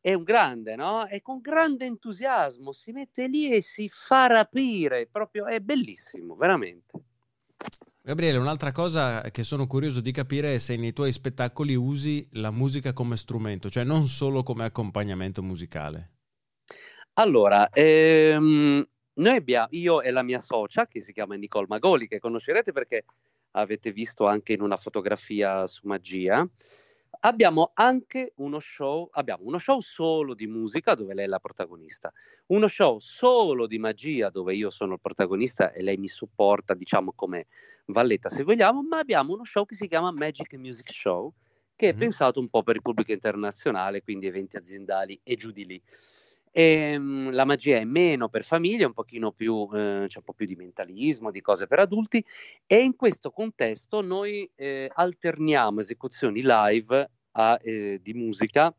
È 0.00 0.14
un 0.14 0.22
grande, 0.22 0.76
no? 0.76 1.06
E 1.06 1.20
con 1.20 1.40
grande 1.40 1.84
entusiasmo 1.84 2.72
si 2.72 2.92
mette 2.92 3.26
lì 3.26 3.52
e 3.52 3.60
si 3.60 3.88
fa 3.88 4.26
rapire, 4.26 5.08
proprio 5.10 5.46
è 5.46 5.60
bellissimo, 5.60 6.36
veramente. 6.36 6.92
Gabriele, 8.00 8.38
un'altra 8.38 8.72
cosa 8.72 9.20
che 9.30 9.42
sono 9.42 9.66
curioso 9.66 10.00
di 10.00 10.12
capire 10.12 10.54
è 10.54 10.58
se 10.58 10.76
nei 10.76 10.92
tuoi 10.92 11.12
spettacoli 11.12 11.74
usi 11.74 12.26
la 12.32 12.50
musica 12.50 12.92
come 12.92 13.16
strumento, 13.16 13.68
cioè 13.68 13.84
non 13.84 14.06
solo 14.06 14.42
come 14.42 14.64
accompagnamento 14.64 15.42
musicale. 15.42 16.12
Allora, 17.14 17.68
ehm, 17.68 18.86
noi 19.14 19.36
abbiamo, 19.36 19.66
io 19.72 20.00
e 20.00 20.10
la 20.10 20.22
mia 20.22 20.40
socia, 20.40 20.86
che 20.86 21.00
si 21.00 21.12
chiama 21.12 21.34
Nicole 21.34 21.66
Magoli, 21.68 22.06
che 22.06 22.20
conoscerete 22.20 22.72
perché 22.72 23.04
avete 23.52 23.92
visto 23.92 24.26
anche 24.26 24.52
in 24.52 24.62
una 24.62 24.76
fotografia 24.76 25.66
su 25.66 25.86
Magia, 25.86 26.48
abbiamo 27.20 27.70
anche 27.74 28.32
uno 28.36 28.58
show, 28.58 29.08
abbiamo 29.12 29.44
uno 29.44 29.58
show 29.58 29.80
solo 29.80 30.34
di 30.34 30.46
musica 30.46 30.94
dove 30.94 31.14
lei 31.14 31.24
è 31.24 31.28
la 31.28 31.38
protagonista, 31.38 32.12
uno 32.46 32.68
show 32.68 32.98
solo 32.98 33.66
di 33.66 33.78
magia 33.78 34.30
dove 34.30 34.54
io 34.54 34.70
sono 34.70 34.94
il 34.94 35.00
protagonista 35.00 35.72
e 35.72 35.82
lei 35.82 35.96
mi 35.96 36.08
supporta, 36.08 36.74
diciamo 36.74 37.12
come 37.14 37.46
Valletta 37.86 38.28
se 38.28 38.42
vogliamo, 38.42 38.82
ma 38.82 38.98
abbiamo 38.98 39.32
uno 39.32 39.44
show 39.44 39.64
che 39.64 39.74
si 39.74 39.88
chiama 39.88 40.10
Magic 40.12 40.52
Music 40.54 40.92
Show, 40.92 41.32
che 41.74 41.90
è 41.90 41.94
mm. 41.94 41.98
pensato 41.98 42.40
un 42.40 42.48
po' 42.48 42.62
per 42.62 42.76
il 42.76 42.82
pubblico 42.82 43.12
internazionale, 43.12 44.02
quindi 44.02 44.26
eventi 44.26 44.56
aziendali 44.56 45.18
e 45.22 45.36
giù 45.36 45.50
di 45.50 45.64
lì. 45.64 45.82
E, 46.58 46.62
ehm, 46.94 47.30
la 47.30 47.44
magia 47.44 47.76
è 47.76 47.84
meno 47.84 48.28
per 48.28 48.42
famiglie, 48.42 48.84
un 48.84 48.92
pochino 48.92 49.30
più, 49.30 49.68
eh, 49.72 50.06
c'è 50.08 50.18
un 50.18 50.24
po' 50.24 50.32
più 50.32 50.44
di 50.44 50.56
mentalismo, 50.56 51.30
di 51.30 51.40
cose 51.40 51.68
per 51.68 51.78
adulti 51.78 52.24
e 52.66 52.82
in 52.82 52.96
questo 52.96 53.30
contesto 53.30 54.00
noi 54.00 54.50
eh, 54.56 54.90
alterniamo 54.92 55.78
esecuzioni 55.78 56.42
live 56.44 57.10
a, 57.30 57.60
eh, 57.62 58.00
di 58.02 58.12
musica 58.12 58.74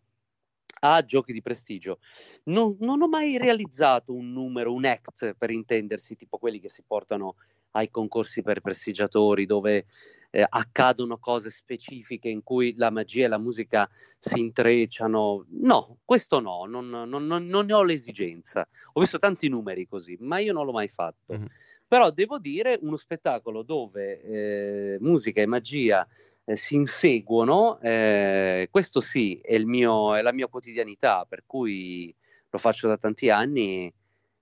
a 0.81 1.05
giochi 1.05 1.31
di 1.31 1.41
prestigio. 1.41 1.99
Non, 2.45 2.75
non, 2.81 3.01
ho 3.01 3.07
mai 3.07 3.37
realizzato 3.37 4.13
un 4.13 4.33
numero, 4.33 4.73
un 4.73 4.83
act 4.83 5.35
per 5.37 5.49
intendersi, 5.49 6.17
tipo 6.17 6.37
quelli 6.37 6.59
che 6.59 6.69
si 6.69 6.83
portano 6.85 7.35
ai 7.71 7.89
concorsi 7.89 8.41
per 8.41 8.59
prestigiatori 8.59 9.45
dove 9.45 9.85
eh, 10.31 10.45
accadono 10.47 11.17
cose 11.17 11.49
specifiche 11.49 12.29
in 12.29 12.43
cui 12.43 12.73
la 12.75 12.89
magia 12.89 13.25
e 13.25 13.29
la 13.29 13.37
musica 13.37 13.89
si 14.17 14.39
intrecciano. 14.39 15.45
No, 15.49 15.97
questo 16.03 16.39
no, 16.39 16.65
non, 16.65 16.89
non, 16.89 17.25
non, 17.25 17.45
non 17.45 17.65
ne 17.65 17.73
ho 17.73 17.83
l'esigenza. 17.83 18.67
Ho 18.93 18.99
visto 18.99 19.19
tanti 19.19 19.47
numeri 19.47 19.87
così, 19.87 20.17
ma 20.19 20.39
io 20.39 20.53
non 20.53 20.65
l'ho 20.65 20.71
mai 20.71 20.87
fatto. 20.87 21.33
Mm-hmm. 21.33 21.45
Però 21.87 22.11
devo 22.11 22.37
dire 22.37 22.77
uno 22.81 22.97
spettacolo 22.97 23.63
dove 23.63 24.21
eh, 24.21 24.97
musica 24.99 25.41
e 25.41 25.47
magia 25.47 26.07
eh, 26.45 26.55
si 26.55 26.75
inseguono, 26.75 27.79
eh, 27.79 28.67
questo 28.69 29.01
sì, 29.01 29.39
è, 29.39 29.57
mio, 29.59 30.15
è, 30.15 30.21
la 30.21 30.31
mia 30.31 30.47
quotidianità, 30.47 31.25
per 31.27 31.43
cui 31.45 32.13
lo 32.49 32.57
faccio 32.57 32.87
da 32.87 32.97
tanti 32.97 33.29
anni 33.29 33.91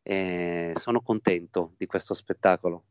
e 0.02 0.72
sono 0.76 1.02
contento 1.02 1.74
di 1.78 1.86
questo 1.86 2.14
spettacolo. 2.14 2.84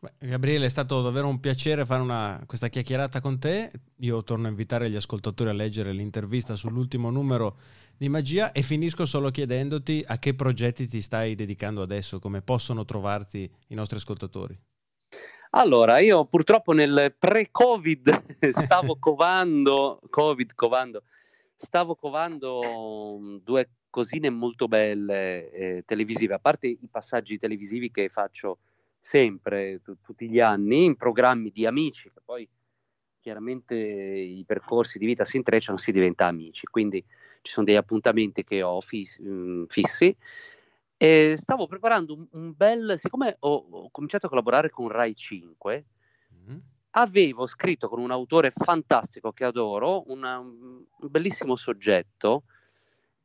Beh, 0.00 0.28
Gabriele, 0.28 0.66
è 0.66 0.68
stato 0.68 1.02
davvero 1.02 1.28
un 1.28 1.40
piacere 1.40 1.84
fare 1.84 2.02
una, 2.02 2.42
questa 2.46 2.68
chiacchierata 2.68 3.20
con 3.20 3.38
te. 3.38 3.70
Io 3.96 4.22
torno 4.22 4.46
a 4.46 4.50
invitare 4.50 4.88
gli 4.88 4.96
ascoltatori 4.96 5.50
a 5.50 5.52
leggere 5.52 5.92
l'intervista 5.92 6.56
sull'ultimo 6.56 7.10
numero 7.10 7.56
di 7.96 8.08
Magia 8.08 8.52
e 8.52 8.62
finisco 8.62 9.04
solo 9.04 9.30
chiedendoti 9.30 10.02
a 10.06 10.18
che 10.18 10.34
progetti 10.34 10.86
ti 10.86 11.02
stai 11.02 11.34
dedicando 11.34 11.82
adesso, 11.82 12.18
come 12.18 12.40
possono 12.40 12.84
trovarti 12.84 13.50
i 13.68 13.74
nostri 13.74 13.96
ascoltatori. 13.96 14.58
Allora, 15.50 15.98
io 15.98 16.24
purtroppo 16.26 16.72
nel 16.72 17.14
pre-Covid 17.18 18.38
stavo 18.52 18.96
covando, 18.98 20.00
COVID, 20.08 20.54
covando, 20.54 21.02
stavo 21.56 21.96
covando 21.96 23.18
mm, 23.18 23.36
due 23.42 23.68
cosine 23.90 24.30
molto 24.30 24.68
belle 24.68 25.50
eh, 25.50 25.82
televisive, 25.84 26.34
a 26.34 26.38
parte 26.38 26.68
i 26.68 26.88
passaggi 26.88 27.36
televisivi 27.36 27.90
che 27.90 28.08
faccio 28.08 28.58
sempre, 29.00 29.80
t- 29.82 29.96
tutti 30.02 30.28
gli 30.28 30.38
anni, 30.38 30.84
in 30.84 30.96
programmi 30.96 31.50
di 31.50 31.66
amici, 31.66 32.10
che 32.12 32.20
poi 32.22 32.48
chiaramente 33.20 33.74
i 33.74 34.44
percorsi 34.46 34.98
di 34.98 35.06
vita 35.06 35.24
si 35.24 35.38
intrecciano, 35.38 35.78
si 35.78 35.92
diventa 35.92 36.26
amici, 36.26 36.66
quindi 36.66 37.04
ci 37.42 37.52
sono 37.52 37.66
degli 37.66 37.76
appuntamenti 37.76 38.44
che 38.44 38.62
ho 38.62 38.80
fiss- 38.80 39.20
mm, 39.22 39.64
fissi. 39.64 40.14
E 40.96 41.34
stavo 41.36 41.66
preparando 41.66 42.14
un, 42.14 42.26
un 42.32 42.52
bel, 42.54 42.98
siccome 42.98 43.36
ho, 43.40 43.66
ho, 43.70 43.90
cominciato 43.90 44.26
a 44.26 44.28
collaborare 44.28 44.68
con 44.68 44.88
Rai 44.88 45.14
5, 45.16 45.84
mm-hmm. 46.34 46.58
avevo 46.90 47.46
scritto 47.46 47.88
con 47.88 48.00
un 48.00 48.10
autore 48.10 48.50
fantastico 48.50 49.32
che 49.32 49.44
adoro, 49.44 50.10
una, 50.10 50.38
un 50.38 50.84
bellissimo 51.08 51.56
soggetto 51.56 52.44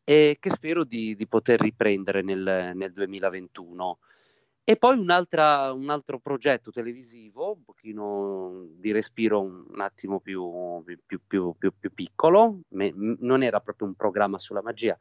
e 0.05 0.37
che 0.39 0.49
spero 0.51 0.85
di, 0.85 1.15
di 1.15 1.27
poter 1.27 1.59
riprendere 1.59 2.21
nel, 2.21 2.71
nel 2.75 2.93
2021. 2.93 3.97
E 4.67 4.77
poi 4.77 4.97
un 4.97 5.11
altro 5.11 6.17
progetto 6.17 6.71
televisivo, 6.71 7.51
un 7.51 7.63
pochino 7.63 8.65
di 8.71 8.91
respiro 8.91 9.39
un 9.41 9.79
attimo 9.79 10.19
più, 10.19 10.83
più, 11.05 11.21
più, 11.27 11.53
più 11.79 11.93
piccolo, 11.93 12.61
Me, 12.69 12.91
non 12.95 13.43
era 13.43 13.59
proprio 13.59 13.87
un 13.87 13.93
programma 13.93 14.39
sulla 14.39 14.63
magia, 14.63 14.97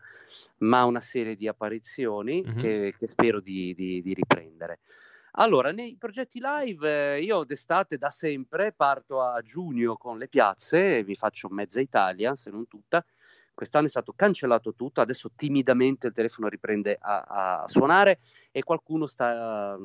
ma 0.59 0.85
una 0.85 1.01
serie 1.01 1.35
di 1.35 1.49
apparizioni 1.49 2.45
mm-hmm. 2.47 2.59
che, 2.59 2.95
che, 2.99 3.09
spero 3.09 3.41
di, 3.41 3.73
di, 3.75 4.03
di, 4.03 4.13
riprendere. 4.13 4.81
Allora, 5.37 5.73
nei 5.73 5.97
progetti 5.97 6.41
live, 6.43 7.15
eh, 7.15 7.23
io 7.23 7.43
d'estate 7.45 7.97
da 7.97 8.11
sempre 8.11 8.71
parto 8.73 9.23
a 9.23 9.41
giugno 9.41 9.97
con 9.97 10.19
le 10.19 10.29
piazze, 10.29 11.03
vi 11.05 11.15
faccio 11.15 11.49
mezza 11.49 11.81
Italia, 11.81 12.35
se 12.35 12.51
non 12.51 12.69
tutta, 12.69 13.03
Quest'anno 13.55 13.87
è 13.87 13.89
stato 13.89 14.13
cancellato 14.17 14.75
tutto, 14.75 15.01
adesso 15.01 15.31
timidamente 15.37 16.09
il 16.09 16.13
telefono 16.13 16.49
riprende 16.49 16.99
a, 17.01 17.63
a 17.63 17.69
suonare 17.69 18.19
e 18.51 18.65
qualcuno 18.65 19.07
sta, 19.07 19.79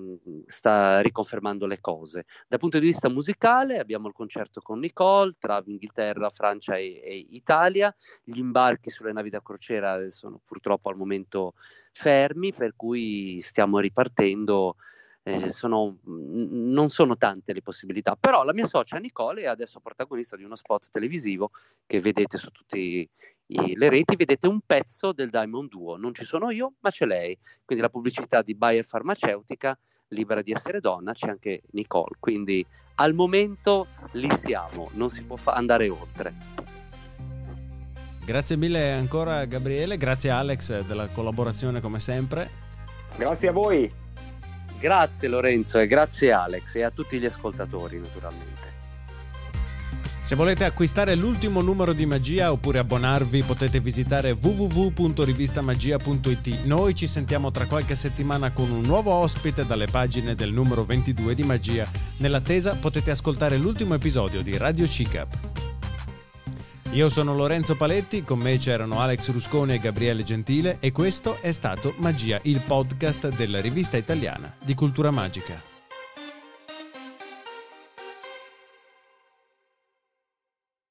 sta, 0.47 1.01
riconfermando 1.01 1.67
le 1.67 1.79
cose. 1.79 2.25
Dal 2.47 2.57
punto 2.57 2.79
di 2.79 2.87
vista 2.87 3.09
musicale 3.09 3.77
abbiamo 3.77 4.07
il 4.07 4.13
concerto 4.13 4.59
con 4.61 4.79
Nicole 4.79 5.35
tra 5.37 5.61
Inghilterra, 5.63 6.31
Francia 6.31 6.77
e, 6.77 6.99
e 7.03 7.27
Italia, 7.29 7.95
gli 8.23 8.39
imbarchi 8.39 8.89
sulle 8.89 9.13
navi 9.13 9.29
da 9.29 9.41
crociera 9.41 10.09
sono 10.09 10.41
purtroppo 10.43 10.89
al 10.89 10.97
momento 10.97 11.53
fermi, 11.91 12.51
per 12.53 12.73
cui 12.75 13.39
stiamo 13.41 13.77
ripartendo. 13.79 14.75
Eh, 15.21 15.49
sono, 15.51 15.97
non 16.05 16.87
sono 16.89 17.17
tante 17.17 17.53
le 17.53 17.61
possibilità, 17.61 18.15
però 18.15 18.43
la 18.43 18.53
mia 18.53 18.65
socia 18.65 18.97
Nicole 18.97 19.41
è 19.41 19.45
adesso 19.47 19.81
protagonista 19.81 20.37
di 20.37 20.43
uno 20.43 20.55
spot 20.55 20.89
televisivo 20.91 21.51
che 21.85 21.99
vedete 21.99 22.37
su 22.37 22.49
tutti 22.49 23.07
le 23.51 23.89
reti 23.89 24.15
vedete 24.15 24.47
un 24.47 24.59
pezzo 24.65 25.11
del 25.11 25.29
Diamond 25.29 25.69
Duo, 25.69 25.97
non 25.97 26.13
ci 26.13 26.23
sono 26.23 26.51
io, 26.51 26.73
ma 26.81 26.91
c'è 26.91 27.05
lei. 27.05 27.37
Quindi 27.65 27.83
la 27.83 27.89
pubblicità 27.89 28.41
di 28.41 28.53
Bayer 28.53 28.85
Farmaceutica, 28.85 29.77
libera 30.09 30.41
di 30.41 30.51
essere 30.51 30.79
donna, 30.79 31.13
c'è 31.13 31.29
anche 31.29 31.61
Nicole. 31.71 32.15
Quindi 32.19 32.65
al 32.95 33.13
momento 33.13 33.87
lì 34.13 34.31
siamo, 34.33 34.89
non 34.93 35.09
si 35.09 35.23
può 35.23 35.35
fa- 35.35 35.53
andare 35.53 35.89
oltre. 35.89 36.33
Grazie 38.23 38.57
mille 38.57 38.91
ancora 38.91 39.45
Gabriele, 39.45 39.97
grazie 39.97 40.29
Alex 40.29 40.85
della 40.85 41.07
collaborazione 41.07 41.81
come 41.81 41.99
sempre. 41.99 42.47
Grazie 43.17 43.47
a 43.47 43.51
voi. 43.51 43.91
Grazie 44.79 45.27
Lorenzo 45.27 45.79
e 45.79 45.87
grazie 45.87 46.31
Alex 46.31 46.75
e 46.75 46.83
a 46.83 46.91
tutti 46.91 47.19
gli 47.19 47.25
ascoltatori 47.25 47.97
naturalmente. 47.99 48.58
Se 50.21 50.35
volete 50.35 50.65
acquistare 50.65 51.15
l'ultimo 51.15 51.61
numero 51.61 51.93
di 51.93 52.05
Magia 52.05 52.51
oppure 52.51 52.79
abbonarvi 52.79 53.43
potete 53.43 53.79
visitare 53.79 54.37
www.rivistamagia.it. 54.39 56.65
Noi 56.65 56.93
ci 56.93 57.07
sentiamo 57.07 57.51
tra 57.51 57.65
qualche 57.65 57.95
settimana 57.95 58.51
con 58.51 58.69
un 58.69 58.81
nuovo 58.81 59.11
ospite 59.11 59.65
dalle 59.65 59.87
pagine 59.87 60.35
del 60.35 60.51
numero 60.51 60.83
22 60.83 61.33
di 61.33 61.43
Magia. 61.43 61.89
Nell'attesa 62.17 62.75
potete 62.75 63.11
ascoltare 63.11 63.55
l'ultimo 63.57 63.93
episodio 63.95 64.41
di 64.43 64.57
Radio 64.57 64.85
CICAP. 64.87 65.37
Io 66.91 67.07
sono 67.07 67.35
Lorenzo 67.35 67.75
Paletti, 67.75 68.23
con 68.23 68.39
me 68.39 68.57
c'erano 68.57 68.99
Alex 68.99 69.29
Rusconi 69.31 69.75
e 69.75 69.79
Gabriele 69.79 70.23
Gentile 70.23 70.77
e 70.79 70.91
questo 70.91 71.37
è 71.39 71.51
stato 71.51 71.93
Magia, 71.97 72.39
il 72.43 72.59
podcast 72.65 73.29
della 73.35 73.61
rivista 73.61 73.95
italiana 73.95 74.51
di 74.59 74.73
cultura 74.73 75.11
magica. 75.11 75.68